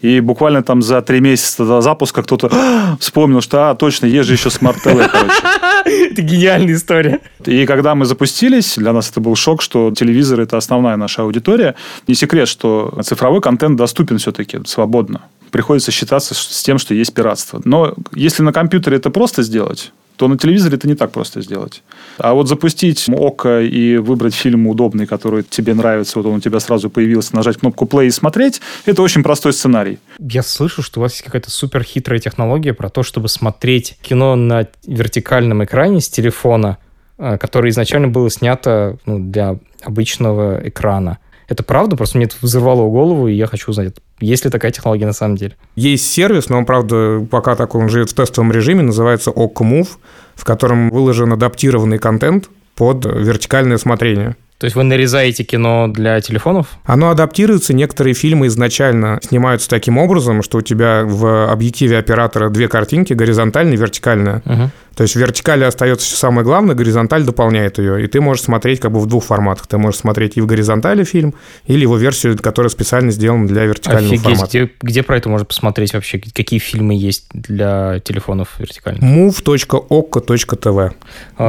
[0.00, 4.28] И буквально там за три месяца до запуска кто-то «А, вспомнил, что, а, точно, есть
[4.28, 5.42] же еще смарт-ТВ, короче.
[6.10, 7.20] Это гениальная история.
[7.44, 11.74] И когда мы запустились, для нас это был шок, что телевизор– это основная наша аудитория.
[12.06, 15.22] Не секрет, что цифровой контент доступен все-таки свободно.
[15.50, 17.60] Приходится считаться с тем, что есть пиратство.
[17.64, 21.82] Но если на компьютере это просто сделать, то на телевизоре это не так просто сделать.
[22.18, 26.60] А вот запустить Okko и выбрать фильм удобный, который тебе нравится, вот он у тебя
[26.60, 29.98] сразу появился, нажать кнопку play и смотреть, это очень простой сценарий.
[30.18, 34.36] Я слышу, что у вас есть какая-то супер хитрая технология про то, чтобы смотреть кино
[34.36, 36.76] на вертикальном экране с телефона,
[37.16, 41.16] э, которое изначально было снято ну, для обычного экрана.
[41.50, 41.96] Это правда?
[41.96, 45.34] Просто мне это взорвало голову, и я хочу узнать, есть ли такая технология на самом
[45.34, 45.56] деле?
[45.74, 49.88] Есть сервис, но он, правда, пока так он живет в тестовом режиме, называется OkMove,
[50.36, 54.36] в котором выложен адаптированный контент под вертикальное смотрение.
[54.58, 56.66] То есть вы нарезаете кино для телефонов?
[56.84, 57.72] Оно адаптируется.
[57.72, 63.72] Некоторые фильмы изначально снимаются таким образом, что у тебя в объективе оператора две картинки, горизонтальная
[63.72, 64.42] и вертикальная.
[64.44, 64.70] Угу.
[65.00, 68.04] То есть в вертикали остается все самое главное, горизонталь дополняет ее.
[68.04, 69.66] И ты можешь смотреть как бы в двух форматах.
[69.66, 71.34] Ты можешь смотреть и в горизонтали фильм,
[71.64, 74.58] или его версию, которая специально сделана для вертикального Офигеть, формата.
[74.58, 76.18] Где, где про это можно посмотреть вообще?
[76.18, 79.02] Какие фильмы есть для телефонов вертикальных?
[79.02, 80.92] move.okko.tv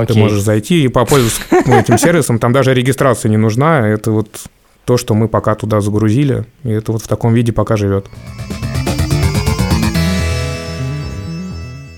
[0.08, 1.42] Ты можешь зайти и попользоваться
[1.78, 2.40] этим сервисом.
[2.40, 3.86] Там даже регистрация не нужна.
[3.86, 4.30] Это вот
[4.86, 6.46] то, что мы пока туда загрузили.
[6.64, 8.06] И это вот в таком виде пока живет.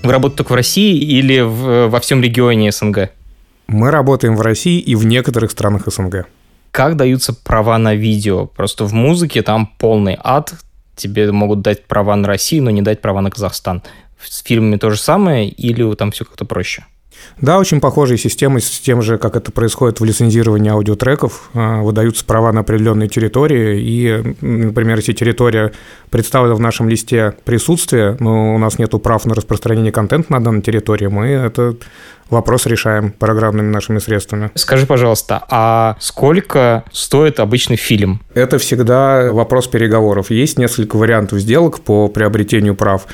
[0.04, 3.10] Вы работаете только в России или в, во всем регионе СНГ?
[3.68, 6.26] Мы работаем в России и в некоторых странах СНГ.
[6.70, 8.44] Как даются права на видео?
[8.44, 10.52] Просто в музыке там полный ад.
[10.94, 13.82] Тебе могут дать права на Россию, но не дать права на Казахстан.
[14.22, 16.84] С фильмами то же самое или там все как-то проще?
[17.40, 21.50] Да, очень похожие системы с тем же, как это происходит в лицензировании аудиотреков.
[21.54, 25.72] А, выдаются права на определенные территории, и, например, если территория
[26.10, 30.62] представлена в нашем листе присутствия, но у нас нет прав на распространение контента на данной
[30.62, 31.84] территории, мы этот
[32.30, 34.50] вопрос решаем программными нашими средствами.
[34.54, 38.20] Скажи, пожалуйста, а сколько стоит обычный фильм?
[38.34, 40.30] Это всегда вопрос переговоров.
[40.30, 43.06] Есть несколько вариантов сделок по приобретению прав.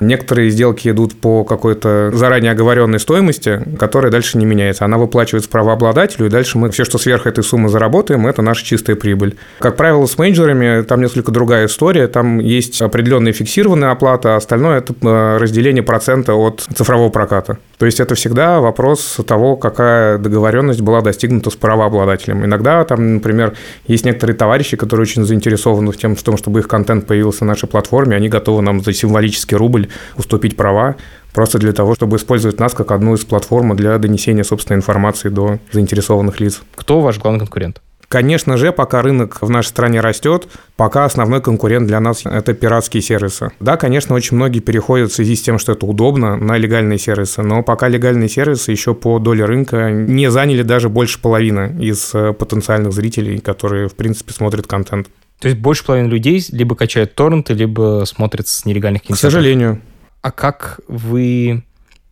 [0.00, 4.84] Некоторые сделки идут по какой-то заранее оговоренной стоимости, которая дальше не меняется.
[4.84, 8.96] Она выплачивается правообладателю, и дальше мы все, что сверх этой суммы заработаем, это наша чистая
[8.96, 9.36] прибыль.
[9.58, 12.06] Как правило, с менеджерами там несколько другая история.
[12.08, 17.58] Там есть определенная фиксированная оплата, а остальное– это э, разделение процента от цифрового проката.
[17.78, 22.44] То есть это всегда вопрос того, какая договоренность была достигнута с правообладателем.
[22.44, 26.66] Иногда там, например, есть некоторые товарищи, которые очень заинтересованы в, тем, в том, чтобы их
[26.66, 30.96] контент появился на нашей платформе, они готовы нам за символический рубль уступить права
[31.32, 35.60] просто для того, чтобы использовать нас как одну из платформ для донесения собственной информации до
[35.70, 36.62] заинтересованных лиц.
[36.74, 37.80] Кто ваш главный конкурент?
[38.08, 43.02] Конечно же, пока рынок в нашей стране растет, пока основной конкурент для нас– это пиратские
[43.02, 43.50] сервисы.
[43.60, 47.42] Да, конечно, очень многие переходят в связи с тем, что это удобно, на легальные сервисы,
[47.42, 52.32] но пока легальные сервисы еще по доле рынка не заняли даже больше половины из э,
[52.32, 55.08] потенциальных зрителей, которые, в принципе, смотрят контент.
[55.38, 59.18] То есть больше половины людей либо качают торренты, либо смотрят с нелегальных кинотеатров?
[59.18, 59.82] К сожалению.
[60.22, 61.62] А как вы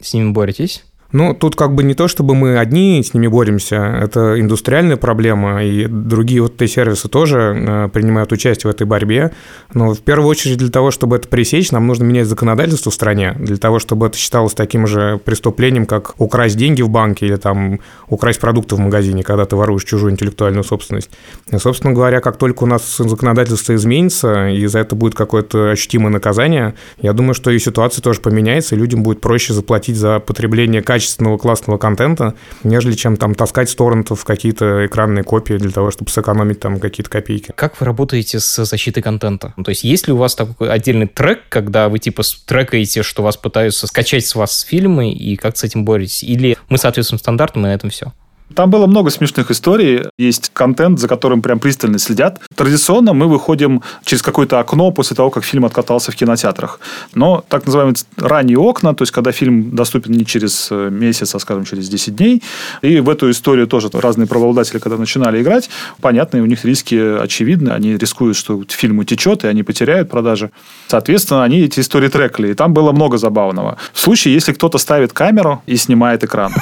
[0.00, 0.84] с ними боретесь?
[1.16, 5.64] Ну, тут как бы не то, чтобы мы одни с ними боремся, это индустриальная проблема,
[5.64, 9.32] и другие вот эти сервисы тоже э, принимают участие в этой борьбе.
[9.72, 13.34] Но в первую очередь для того, чтобы это пресечь, нам нужно менять законодательство в стране,
[13.38, 17.80] для того, чтобы это считалось таким же преступлением, как украсть деньги в банке или там
[18.10, 21.08] украсть продукты в магазине, когда ты воруешь чужую интеллектуальную собственность.
[21.50, 26.10] И, собственно говоря, как только у нас законодательство изменится, и за это будет какое-то ощутимое
[26.10, 30.82] наказание, я думаю, что и ситуация тоже поменяется, и людям будет проще заплатить за потребление
[30.82, 35.92] качественного качественного классного контента, нежели чем там таскать с торрентов какие-то экранные копии для того,
[35.92, 37.52] чтобы сэкономить там какие-то копейки.
[37.54, 39.54] Как вы работаете с защитой контента?
[39.62, 43.36] То есть есть ли у вас такой отдельный трек, когда вы типа трекаете, что вас
[43.36, 46.24] пытаются скачать с вас фильмы, и как с этим боретесь?
[46.24, 48.12] Или мы соответствуем стандартам, и на этом все?
[48.54, 50.04] Там было много смешных историй.
[50.18, 52.40] Есть контент, за которым прям пристально следят.
[52.54, 56.80] Традиционно мы выходим через какое-то окно после того, как фильм откатался в кинотеатрах.
[57.14, 61.38] Но так называемые ранние окна, то есть когда фильм доступен не через э, месяц, а,
[61.38, 62.42] скажем, через 10 дней.
[62.82, 65.68] И в эту историю тоже разные правообладатели, когда начинали играть,
[66.00, 67.70] понятно, у них риски очевидны.
[67.70, 70.50] Они рискуют, что фильм утечет, и они потеряют продажи.
[70.86, 72.52] Соответственно, они эти истории трекали.
[72.52, 73.76] И там было много забавного.
[73.92, 76.52] В случае, если кто-то ставит камеру и снимает экран.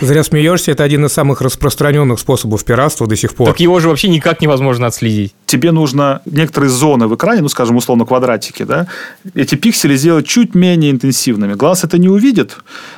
[0.00, 3.48] Зря смеешься, это один из самых распространенных способов пиратства до сих пор.
[3.48, 5.34] Так его же вообще никак невозможно отследить.
[5.54, 8.88] Тебе нужно некоторые зоны в экране, ну, скажем, условно, квадратики, да,
[9.34, 11.54] эти пиксели сделать чуть менее интенсивными.
[11.54, 12.56] Глаз это не увидит,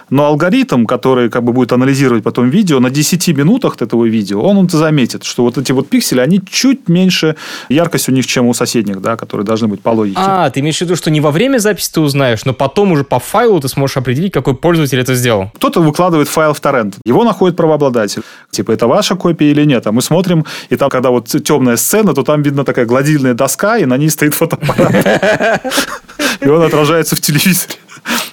[0.08, 4.56] но алгоритм, который как бы будет анализировать потом видео, на 10 минутах этого видео, он,
[4.56, 7.36] он заметит, что вот эти вот пиксели, они чуть меньше
[7.68, 10.16] яркость у них, чем у соседних, да, которые должны быть по логике.
[10.18, 13.04] А, ты имеешь в виду, что не во время записи ты узнаешь, но потом уже
[13.04, 15.50] по файлу ты сможешь определить, какой пользователь это сделал.
[15.56, 16.94] Кто-то выкладывает файл в торрент.
[17.04, 18.22] Его находит правообладатель.
[18.50, 19.86] Типа, это ваша копия или нет?
[19.86, 23.76] А мы смотрим, и там, когда вот темная сцена, то там видно такая гладильная доска,
[23.78, 25.62] и на ней стоит фотоаппарат.
[26.40, 27.74] И он отражается в телевизоре.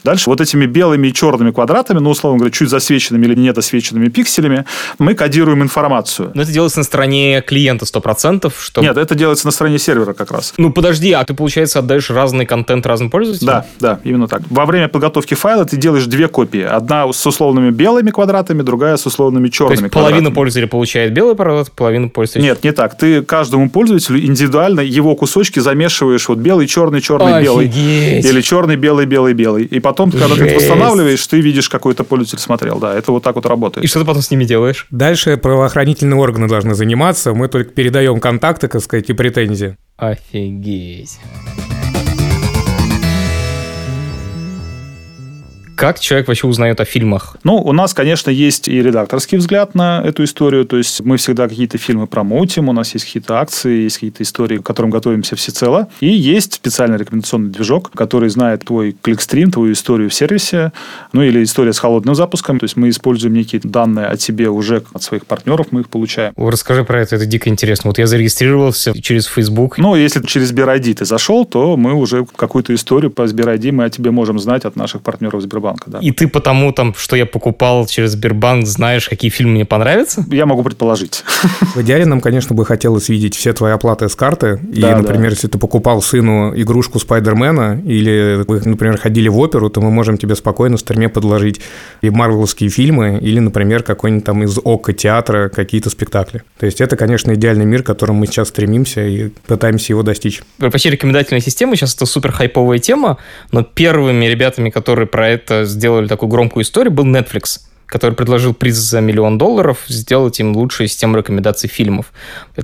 [0.04, 4.66] Дальше вот этими белыми и черными квадратами, ну, условно говоря, чуть засвеченными или недосвеченными пикселями,
[5.00, 6.32] мы кодируем информацию.
[6.34, 8.82] Но это делается на стороне клиента 100%, что...
[8.82, 10.54] Нет, это делается на стороне сервера как раз.
[10.58, 13.48] Ну, подожди, а ты, получается, отдаешь разный контент разным пользователям?
[13.48, 14.42] Да, да, именно так.
[14.50, 16.62] Во время подготовки файла ты делаешь две копии.
[16.62, 21.36] Одна с условными белыми квадратами, другая с условными черными То есть половина пользователя получает белый
[21.36, 22.44] квадрат, половина пользователя...
[22.44, 22.98] Нет, не так.
[22.98, 27.46] Ты каждому пользователю индивидуально его кусочки замешиваешь вот белый, черный, черный, Офигеть.
[27.46, 27.68] белый.
[27.68, 29.63] Или черный, белый, белый, белый.
[29.64, 30.56] И потом, когда ты это Жесть.
[30.70, 32.80] восстанавливаешь, ты видишь, какой то пользователь смотрел.
[32.80, 33.84] Да, это вот так вот работает.
[33.84, 34.88] И что ты потом с ними делаешь?
[34.92, 39.78] Дальше правоохранительные органы должны заниматься, мы только передаем контакты, так сказать, и претензии.
[39.98, 41.20] Офигеть.
[45.76, 47.38] Как человек вообще узнает о фильмах?
[47.44, 50.66] Ну, у нас, конечно, есть и редакторский взгляд на эту историю.
[50.66, 54.58] То есть мы всегда какие-то фильмы промоутим, у нас есть какие-то акции, есть какие-то истории,
[54.58, 55.88] к которым готовимся всецело.
[56.00, 60.72] И есть специальный рекомендационный движок, который знает твой кликстрим, твою историю в сервисе,
[61.12, 62.60] ну или история с холодным запуском.
[62.60, 66.34] То есть мы используем некие данные о тебе уже от своих партнеров, мы их получаем.
[66.38, 67.90] Расскажи про это, это дико интересно.
[67.90, 69.78] Вот я зарегистрировался через Facebook.
[69.80, 73.90] Ну, если через Сбер-ID ты зашел, то мы уже какую-то историю по Сбер-ID мы о
[73.90, 75.63] тебе можем знать от наших партнеров Сбербанка.
[75.86, 76.00] Да.
[76.00, 80.26] И ты потому, там, что я покупал через Сбербанк, знаешь, какие фильмы мне понравятся?
[80.30, 81.24] Я могу предположить.
[81.76, 84.60] В идеале нам, конечно, бы хотелось видеть все твои оплаты с карты.
[84.74, 85.30] И, Да, например, да.
[85.30, 90.18] если ты покупал сыну игрушку Спайдермена, или вы, например, ходили в оперу, то мы можем
[90.18, 91.62] тебе спокойно в стриме подложить
[92.02, 96.44] и марвеловские фильмы, или, например, какой-нибудь там из ОККО театра какие-то спектакли.
[96.60, 100.42] То есть это, конечно, идеальный мир, к которому мы сейчас стремимся и пытаемся его достичь.
[100.60, 103.18] Вообще рекомендательная система, сейчас это супер хайповая тема,
[103.52, 107.60] но первыми ребятами, которые про это сделали такую громкую историю, был Netflix
[107.94, 112.12] который предложил приз за миллион долларов сделать им лучшую систему рекомендаций фильмов.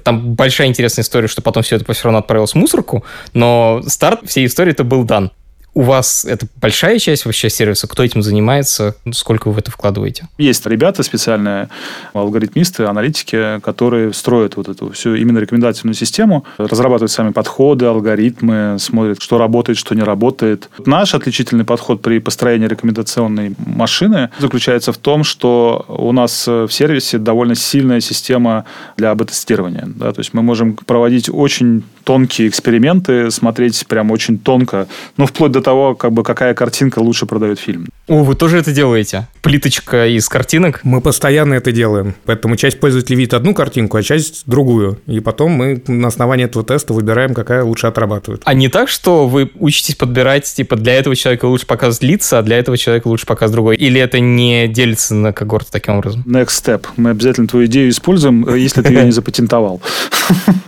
[0.04, 4.22] Там большая интересная история, что потом все это все равно отправилось в мусорку, но старт
[4.26, 5.32] всей истории это был дан.
[5.74, 7.88] У вас это большая часть вообще сервиса?
[7.88, 8.96] Кто этим занимается?
[9.12, 10.28] Сколько вы в это вкладываете?
[10.38, 11.70] Есть ребята специальные,
[12.14, 19.22] алгоритмисты, аналитики, которые строят вот эту всю именно рекомендательную систему, разрабатывают сами подходы, алгоритмы, смотрят,
[19.22, 20.70] что работает, что не работает.
[20.86, 27.18] Наш отличительный подход при построении рекомендационной машины заключается в том, что у нас в сервисе
[27.20, 28.66] довольно сильная система
[28.98, 29.84] для АБ-тестирования.
[29.86, 30.12] Да?
[30.12, 35.62] То есть мы можем проводить очень тонкие эксперименты, смотреть прям очень тонко, ну, вплоть до
[35.62, 37.86] того, как бы, какая картинка лучше продает фильм.
[38.08, 39.28] О, вы тоже это делаете?
[39.44, 40.80] Плиточка из картинок?
[40.84, 44.98] Мы постоянно это делаем, поэтому часть пользователей видит одну картинку, а часть другую.
[45.06, 48.42] И потом мы на основании этого теста выбираем, какая лучше отрабатывает.
[48.44, 52.42] А не так, что вы учитесь подбирать, типа, для этого человека лучше показывать лица, а
[52.42, 53.76] для этого человека лучше показывать другой?
[53.76, 56.24] Или это не делится на когорты таким образом?
[56.26, 56.88] Next step.
[56.98, 59.80] Мы обязательно твою идею используем, э, если ты ее не запатентовал.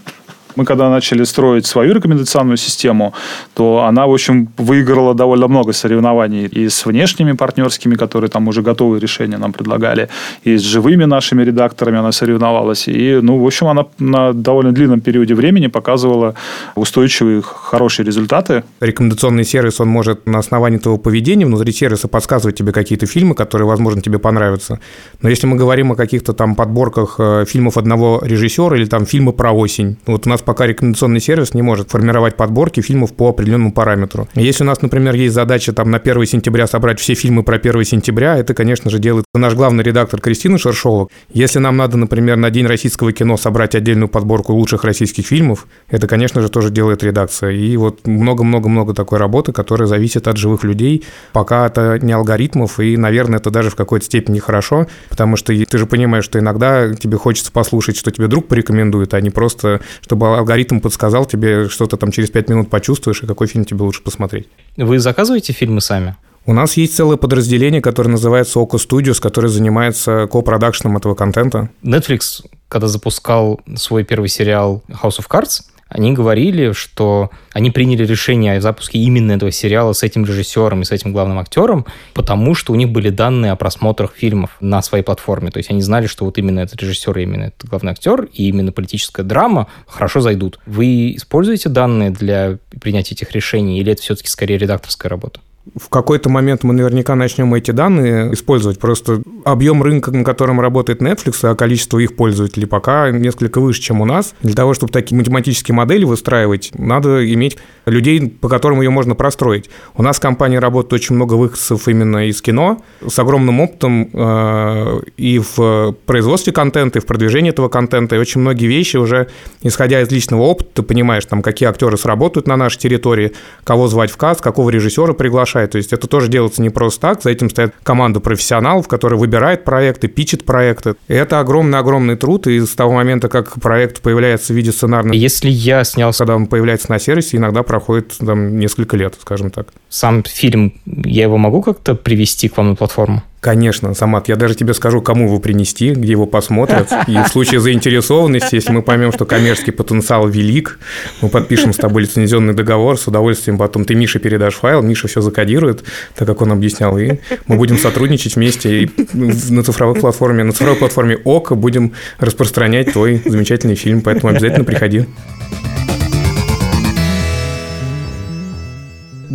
[0.56, 3.14] Мы когда начали строить свою рекомендационную систему,
[3.54, 8.62] то она, в общем, выиграла довольно много соревнований и с внешними партнерскими, которые там уже
[8.62, 10.10] готовые решения нам предлагали,
[10.44, 12.88] и с живыми нашими редакторами она соревновалась.
[12.88, 16.36] И, ну, в общем, она на довольно длинном периоде времени показывала
[16.76, 18.64] устойчивые, хорошие результаты.
[18.80, 23.68] Рекомендационный сервис, он может на основании твоего поведения внутри сервиса подсказывать тебе какие-то фильмы, которые,
[23.68, 24.80] возможно, тебе понравятся.
[25.22, 29.34] Но если мы говорим о каких-то там подборках э, фильмов одного режиссера или там фильмы
[29.34, 33.30] про осень, вот у нас нас пока рекомендационный сервис не может формировать подборки фильмов по
[33.30, 34.28] определенному параметру.
[34.36, 37.84] Если у нас, например, есть задача там на 1 сентября собрать все фильмы про 1
[37.84, 41.08] сентября, это, конечно же, делает наш главный редактор Кристина Шершова.
[41.32, 46.08] Если нам надо, например, на День российского кино собрать отдельную подборку лучших российских фильмов, это,
[46.08, 47.52] конечно же, тоже делает редакция.
[47.52, 51.04] И вот много-много-много такой работы, которая зависит от живых людей.
[51.34, 55.78] Пока это не алгоритмов, и, наверное, это даже в какой-то степени хорошо, потому что ты
[55.78, 60.31] же понимаешь, что иногда тебе хочется послушать, что тебе друг порекомендует, а не просто, чтобы
[60.38, 64.48] алгоритм подсказал тебе что-то там через пять минут почувствуешь, и какой фильм тебе лучше посмотреть.
[64.78, 66.16] Вы заказываете фильмы сами?
[66.46, 71.70] У нас есть целое подразделение, которое называется Oco Studios, которое занимается ко-продакшеном этого контента.
[71.84, 78.56] Netflix, когда запускал свой первый сериал House of Cards, они говорили, что они приняли решение
[78.56, 82.72] о запуске именно этого сериала с этим режиссером и с этим главным актером, потому что
[82.72, 85.52] у них были данные о просмотрах фильмов на своей платформе.
[85.52, 88.48] То есть они знали, что вот именно этот режиссер и именно этот главный актер и
[88.48, 90.60] именно политическая драма хорошо зайдут.
[90.66, 95.42] Вы используете данные для принятия этих решений или это все-таки скорее редакторская работа?
[95.80, 98.80] В какой-то момент мы наверняка начнем эти данные использовать.
[98.80, 104.02] Просто объем рынка, на котором работает Netflix, а количество их пользователей пока несколько выше, чем
[104.02, 104.34] у нас.
[104.42, 109.70] Для того, чтобы такие математические модели выстраивать, надо иметь людей, по которым ее можно простроить.
[109.96, 115.02] У нас в компании работает очень много выходцев именно из кино, с огромным опытом э,
[115.18, 118.16] и в производстве контента, и в продвижении этого контента.
[118.16, 119.28] И очень многие вещи уже,
[119.62, 123.34] исходя из личного опыта, ты понимаешь, там, какие актеры сработают на нашей территории,
[123.64, 125.72] кого звать в каст, какого режиссера приглашать, приглашает.
[125.72, 129.64] То есть это тоже делается не просто так, за этим стоит команда профессионалов, которая выбирает
[129.64, 130.96] проекты, пичет проекты.
[131.08, 135.16] И это огромный-огромный труд, и с того момента, как проект появляется в виде сценарного...
[135.16, 136.12] Если я снял...
[136.22, 139.68] Когда он появляется на сервисе, иногда проходит там несколько лет, скажем так.
[139.90, 143.24] Сам фильм, я его могу как-то привести к вам на платформу?
[143.42, 146.92] Конечно, Самат, я даже тебе скажу, кому его принести, где его посмотрят.
[147.08, 150.78] И в случае заинтересованности, если мы поймем, что коммерческий потенциал велик,
[151.24, 155.22] мы подпишем с тобой лицензионный договор, с удовольствием потом ты Мише передашь файл, Миша все
[155.22, 155.84] закодирует,
[156.16, 157.18] так как он объяснял, и
[157.48, 163.24] мы будем сотрудничать вместе и на цифровой платформе, на цифровой платформе ОКО будем распространять твой
[163.26, 165.08] замечательный фильм, поэтому обязательно приходи.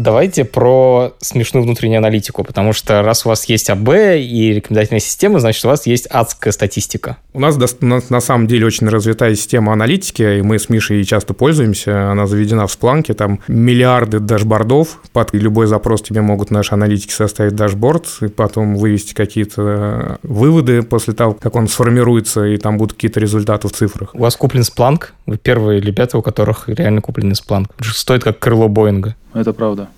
[0.07, 5.41] Давайте про смешную внутреннюю аналитику, потому что раз у вас есть АБ и рекомендательная система,
[5.41, 7.17] значит, у вас есть адская статистика.
[7.33, 11.35] У нас, на, на самом деле очень развитая система аналитики, и мы с Мишей часто
[11.35, 12.13] пользуемся.
[12.13, 15.01] Она заведена в Splunk е, там миллиарды дашбордов.
[15.13, 21.15] Под любой запрос тебе могут наши аналитики составить дашборд, и потом вывести какие-то выводы после
[21.15, 24.15] того, как он сформируется, и там будут какие-то результаты в цифрах.
[24.15, 25.14] У вас куплен Splunk?
[25.27, 27.70] Вы первые ребята, у которых реально куплен Splunk.
[27.83, 29.17] Стоит как крыло Боинга.
[29.37, 29.89] Это правда.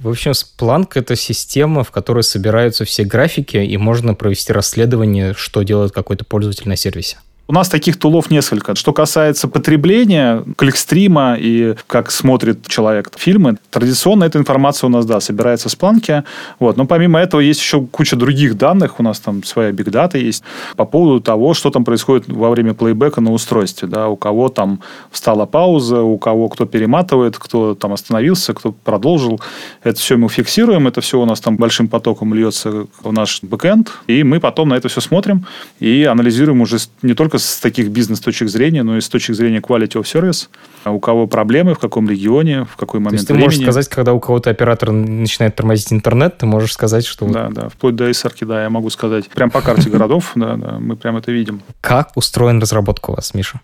[0.00, 5.62] В общем, Splunk— это система, в которой собираются все графики, и можно провести расследование, что
[5.62, 7.18] делает какой-то пользователь на сервисе.
[7.50, 8.76] У нас таких тулов несколько.
[8.76, 15.18] Что касается потребления, кликстрима и как смотрит человек фильмы, традиционно эта информация у нас, да,
[15.18, 16.22] собирается в планке.
[16.60, 16.76] Вот.
[16.76, 19.00] Но помимо этого есть еще куча других данных.
[19.00, 20.44] У нас там своя бигдата есть
[20.76, 23.88] по поводу того, что там происходит во время плейбека на устройстве.
[23.88, 24.78] Да, у кого там
[25.10, 29.40] встала пауза, у кого кто перематывает, кто там остановился, кто продолжил.
[29.82, 30.86] Это все мы фиксируем.
[30.86, 33.90] Это все у нас там большим потоком льется в наш бэкэнд.
[34.06, 35.46] И мы потом на это все смотрим
[35.80, 40.00] и анализируем уже не только с таких бизнес-точек зрения, но и с точки зрения quality
[40.00, 40.48] of service.
[40.84, 43.88] А у кого проблемы, в каком регионе, в какой момент То есть ты можешь сказать,
[43.88, 47.26] когда у кого-то оператор начинает тормозить интернет, ты можешь сказать, что...
[47.26, 49.28] Да, да, вплоть до исарки, да, я могу сказать.
[49.28, 51.62] Прям по карте городов, да, да, мы прям это видим.
[51.80, 53.60] Как устроена разработка у вас, Миша?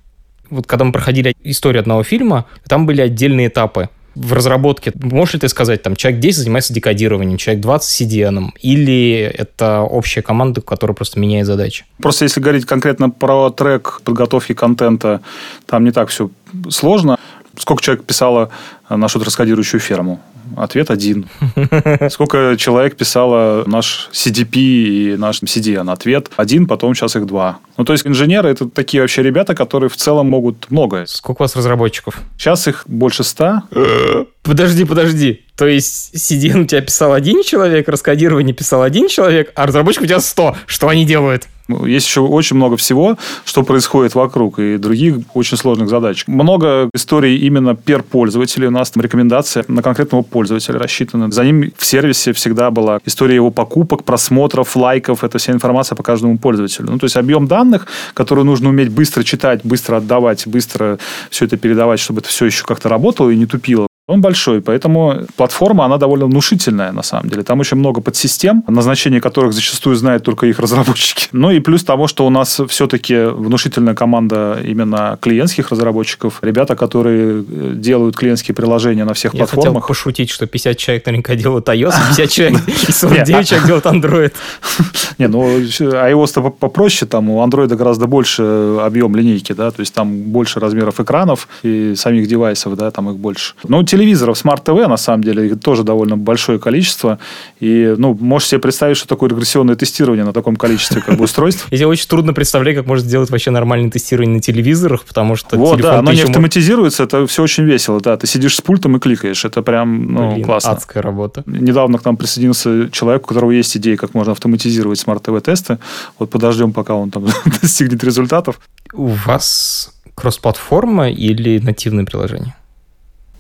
[0.51, 5.41] Вот когда мы проходили историю одного фильма, там были отдельные этапы в разработке, можешь ли
[5.41, 10.95] ты сказать, там, человек 10 занимается декодированием, человек 20 CDN, или это общая команда, которая
[10.95, 11.85] просто меняет задачи?
[11.99, 15.21] Просто если говорить конкретно про трек подготовки контента,
[15.67, 16.31] там не так все
[16.71, 17.19] сложно.
[17.59, 18.51] Сколько человек писало
[18.89, 20.21] нашу траскодирующую ферму?
[20.57, 21.27] Ответ один.
[22.11, 25.91] Сколько человек писало наш CDP и наш CDN?
[25.91, 27.59] Ответ один, потом сейчас их два.
[27.77, 31.07] Ну, то есть инженеры это такие вообще ребята, которые в целом могут многое.
[31.07, 32.21] Сколько у вас разработчиков?
[32.39, 33.65] Сейчас их больше ста.
[34.43, 35.45] Подожди, подожди.
[35.57, 40.07] То есть CDN у тебя писал один человек, раскодирование писал один человек, а разработчик у
[40.07, 40.57] тебя сто.
[40.67, 41.49] Что они делают?
[41.69, 46.25] Есть еще очень много всего, что происходит вокруг, и других очень сложных задач.
[46.27, 48.69] Много историй именно пер пользователей.
[48.69, 51.31] У нас там рекомендация на конкретного пользователя рассчитана.
[51.31, 55.25] За ним в сервисе всегда была история его покупок, просмотров, лайков.
[55.25, 56.89] Это вся информация по каждому пользователю.
[56.91, 60.99] Ну, то есть объем данных, которые нужно уметь быстро читать, быстро отдавать, быстро
[61.31, 63.87] все это передавать, чтобы это все еще как-то работало и не тупило.
[64.09, 67.43] Он большой, поэтому платформа, она довольно внушительная, на самом деле.
[67.43, 71.27] Там очень много подсистем, назначение которых зачастую знают только их разработчики.
[71.37, 77.45] Ну и плюс того, что у нас все-таки внушительная команда именно клиентских разработчиков, ребята, которые
[77.49, 79.83] э, делают клиентские приложения на всех Я платформах.
[79.83, 84.33] хотел пошутить, что 50 человек наверняка делают iOS, 50 человек и 49 человек делают Android.
[85.19, 88.43] Не, ну iOS-то попроще, там у Android гораздо больше
[88.81, 93.17] объем линейки, да, то есть там больше размеров экранов и самих девайсов, да, там их
[93.17, 93.55] больше.
[93.65, 97.19] Ну, телевизоров Smart TV, на самом деле, их тоже довольно большое количество.
[97.61, 101.67] И, ну, можешь себе представить, что такое регрессионное тестирование на таком количестве как бы, устройств.
[101.71, 105.81] Я очень трудно представлять, как можно сделать вообще нормальное тестирование на телевизорах, потому что Вот,
[105.81, 108.17] да, оно не автоматизируется, это все очень весело, да.
[108.17, 110.73] Ты сидишь с пультом и кликаешь, это прям, ну, классно.
[110.73, 111.43] адская работа.
[111.47, 115.79] Недавно к нам присоединился человек, у которого есть идея, как можно автоматизировать Smart TV тесты.
[116.19, 117.27] Вот подождем, пока он там
[117.63, 118.61] достигнет результатов.
[118.93, 122.55] У вас кросс-платформа или нативное приложение?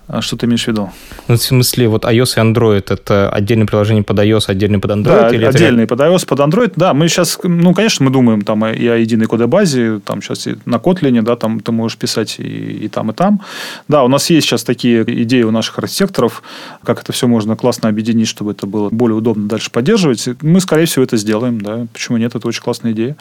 [0.08, 0.90] А что ты имеешь в виду?
[1.26, 5.02] Ну, в смысле, вот iOS и Android– это отдельное приложение под iOS, отдельное под Android?
[5.04, 5.96] Да, или отдельный это...
[5.96, 6.72] под iOS, под Android.
[6.76, 10.56] Да, мы сейчас, ну, конечно, мы думаем там и о единой кодобазе, там сейчас и
[10.64, 13.40] на Kotlin, да, там ты можешь писать и, и там, и там.
[13.88, 16.44] Да, у нас есть сейчас такие идеи у наших архитекторов,
[16.84, 20.28] как это все можно классно объединить, чтобы это было более удобно дальше поддерживать.
[20.40, 21.86] Мы, скорее всего, это сделаем, да.
[21.92, 22.34] Почему нет?
[22.36, 23.16] Это очень классная идея.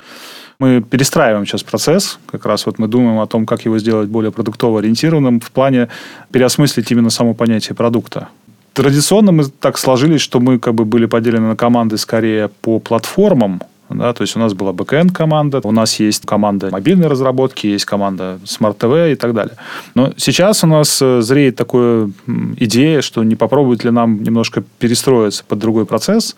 [0.59, 4.31] Мы перестраиваем сейчас процесс, как раз вот мы думаем о том, как его сделать более
[4.31, 5.89] продуктово ориентированным в плане
[6.31, 8.29] переосмыслить именно само понятие продукта.
[8.73, 13.61] Традиционно мы так сложились, что мы как бы были поделены на команды скорее по платформам,
[13.89, 17.85] да, то есть у нас была backend команда, у нас есть команда мобильной разработки, есть
[17.85, 19.55] команда Smart TV и так далее.
[19.93, 22.09] Но сейчас у нас э, зреет такая
[22.57, 26.35] идея, что не попробовать ли нам немножко перестроиться под другой процесс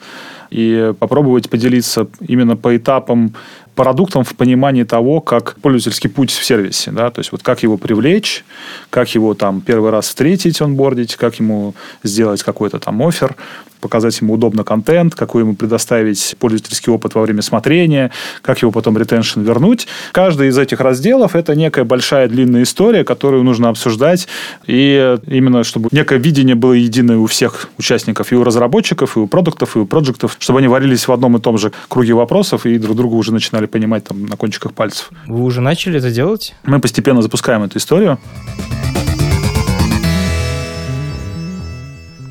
[0.49, 3.34] и попробовать поделиться именно по этапам
[3.78, 7.78] продуктом в понимании того, как пользовательский путь в сервисе, да, то есть вот как его
[7.78, 8.43] привлечь,
[8.89, 13.36] как его там первый раз встретить, онбордить, как ему сделать какой-то там офер,
[13.80, 18.11] показать ему удобно контент, какой ему предоставить пользовательский опыт во время смотрения,
[18.41, 19.88] как его потом ретеншн вернуть.
[20.11, 24.28] Каждый из этих разделов– это некая большая длинная история, которую нужно обсуждать,
[24.65, 29.28] и именно чтобы некое видение было единое у всех участников, и у разработчиков, и у
[29.28, 32.78] продуктов, и у проектов, чтобы они варились в одном и том же круге вопросов и
[32.78, 35.09] друг друга уже начинали понимать там на кончиках пальцев.
[35.28, 36.55] Вы уже начали это делать?
[36.63, 38.17] Мы постепенно запускаем эту историю.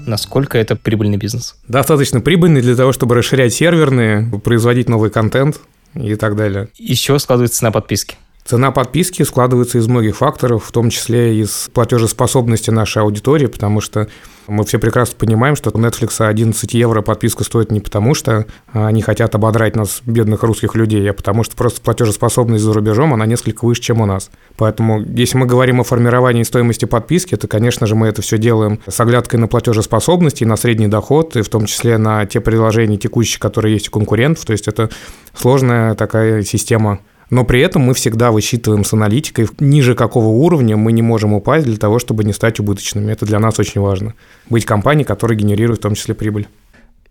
[0.07, 1.57] Насколько это прибыльный бизнес?
[1.67, 5.61] Достаточно прибыльный для того, чтобы расширять серверные, производить новый контент
[5.95, 6.69] и так далее.
[6.77, 8.17] Из чего складывается цена подписки?
[8.47, 14.07] Цена подписки складывается из многих факторов, в том числе из платежеспособности нашей аудитории, потому что
[14.47, 19.03] мы все прекрасно понимаем, что у Netflix 11 евро подписка стоит не потому, что они
[19.03, 23.65] хотят ободрать нас, бедных русских людей, а потому что просто платежеспособность за рубежом, она несколько
[23.65, 24.31] выше, чем у нас.
[24.57, 28.79] Поэтому, если мы говорим о формировании стоимости подписки, то, конечно же, мы это все делаем
[28.87, 32.97] с оглядкой на платежеспособность и на средний доход, и в том числе на те приложения
[32.97, 34.45] текущие, которые есть у конкурентов.
[34.45, 34.89] То есть это
[35.35, 37.01] сложная такая система
[37.31, 41.67] но при этом мы всегда высчитываем с аналитикой, ниже какого уровня мы не можем упасть
[41.67, 43.11] для того, чтобы не стать убыточными.
[43.11, 44.15] Это для нас очень важно.
[44.49, 46.47] Быть компанией, которая генерирует в том числе прибыль.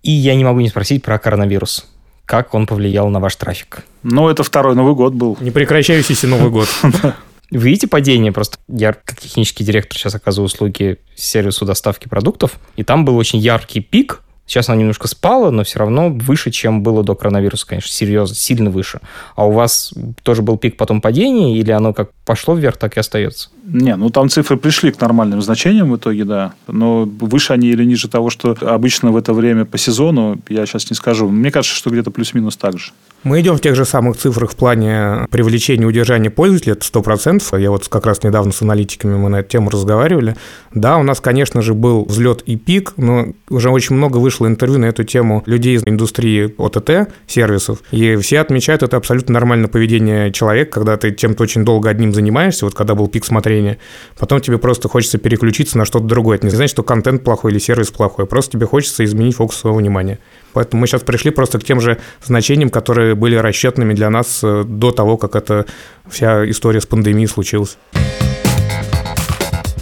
[0.03, 1.87] И я не могу не спросить про коронавирус.
[2.25, 3.83] Как он повлиял на ваш трафик?
[4.03, 5.37] Ну, это второй Новый год был.
[5.41, 6.67] Непрекращающийся Новый год.
[7.51, 8.31] Вы видите падение?
[8.31, 13.39] Просто я, как технический директор, сейчас оказываю услуги сервису доставки продуктов, и там был очень
[13.39, 17.89] яркий пик Сейчас она немножко спала, но все равно выше, чем было до коронавируса, конечно,
[17.89, 18.99] серьезно, сильно выше.
[19.35, 22.99] А у вас тоже был пик потом падения, или оно как пошло вверх, так и
[22.99, 23.49] остается?
[23.63, 26.53] Не, ну там цифры пришли к нормальным значениям в итоге, да.
[26.67, 30.89] Но выше они или ниже того, что обычно в это время по сезону, я сейчас
[30.91, 31.27] не скажу.
[31.29, 32.91] Мне кажется, что где-то плюс-минус так же.
[33.25, 37.59] Мы идем в тех же самых цифрах в плане привлечения и удержания пользователей, это 100%.
[37.59, 40.35] Я вот как раз недавно с аналитиками мы на эту тему разговаривали.
[40.75, 44.77] Да, у нас, конечно же, был взлет и пик, но уже очень много вышло интервью
[44.77, 50.31] на эту тему людей из индустрии ОТТ сервисов, и все отмечают это абсолютно нормальное поведение
[50.31, 53.79] человека, когда ты чем-то очень долго одним занимаешься, вот когда был пик смотрения,
[54.19, 56.37] потом тебе просто хочется переключиться на что-то другое.
[56.37, 59.79] Это не значит, что контент плохой или сервис плохой, просто тебе хочется изменить фокус своего
[59.79, 60.19] внимания.
[60.53, 64.63] Поэтому мы сейчас пришли просто к тем же значениям, которые были расчетными для нас э,
[64.65, 65.65] до того, как эта
[66.07, 67.77] вся история с пандемией случилась.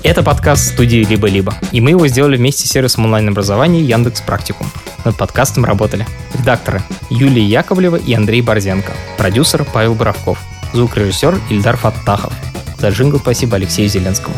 [0.04, 4.68] Это подкаст студии «Либо-либо», и мы его сделали вместе с сервисом онлайн-образования Яндекс Практикум.
[5.06, 6.06] Над подкастом работали
[6.38, 10.40] редакторы Юлия Яковлева и Андрей Борзенко, продюсер Павел Боровков,
[10.74, 12.34] звукорежиссер Ильдар Фаттахов.
[12.80, 14.36] За джингл спасибо Алексею Зеленскому.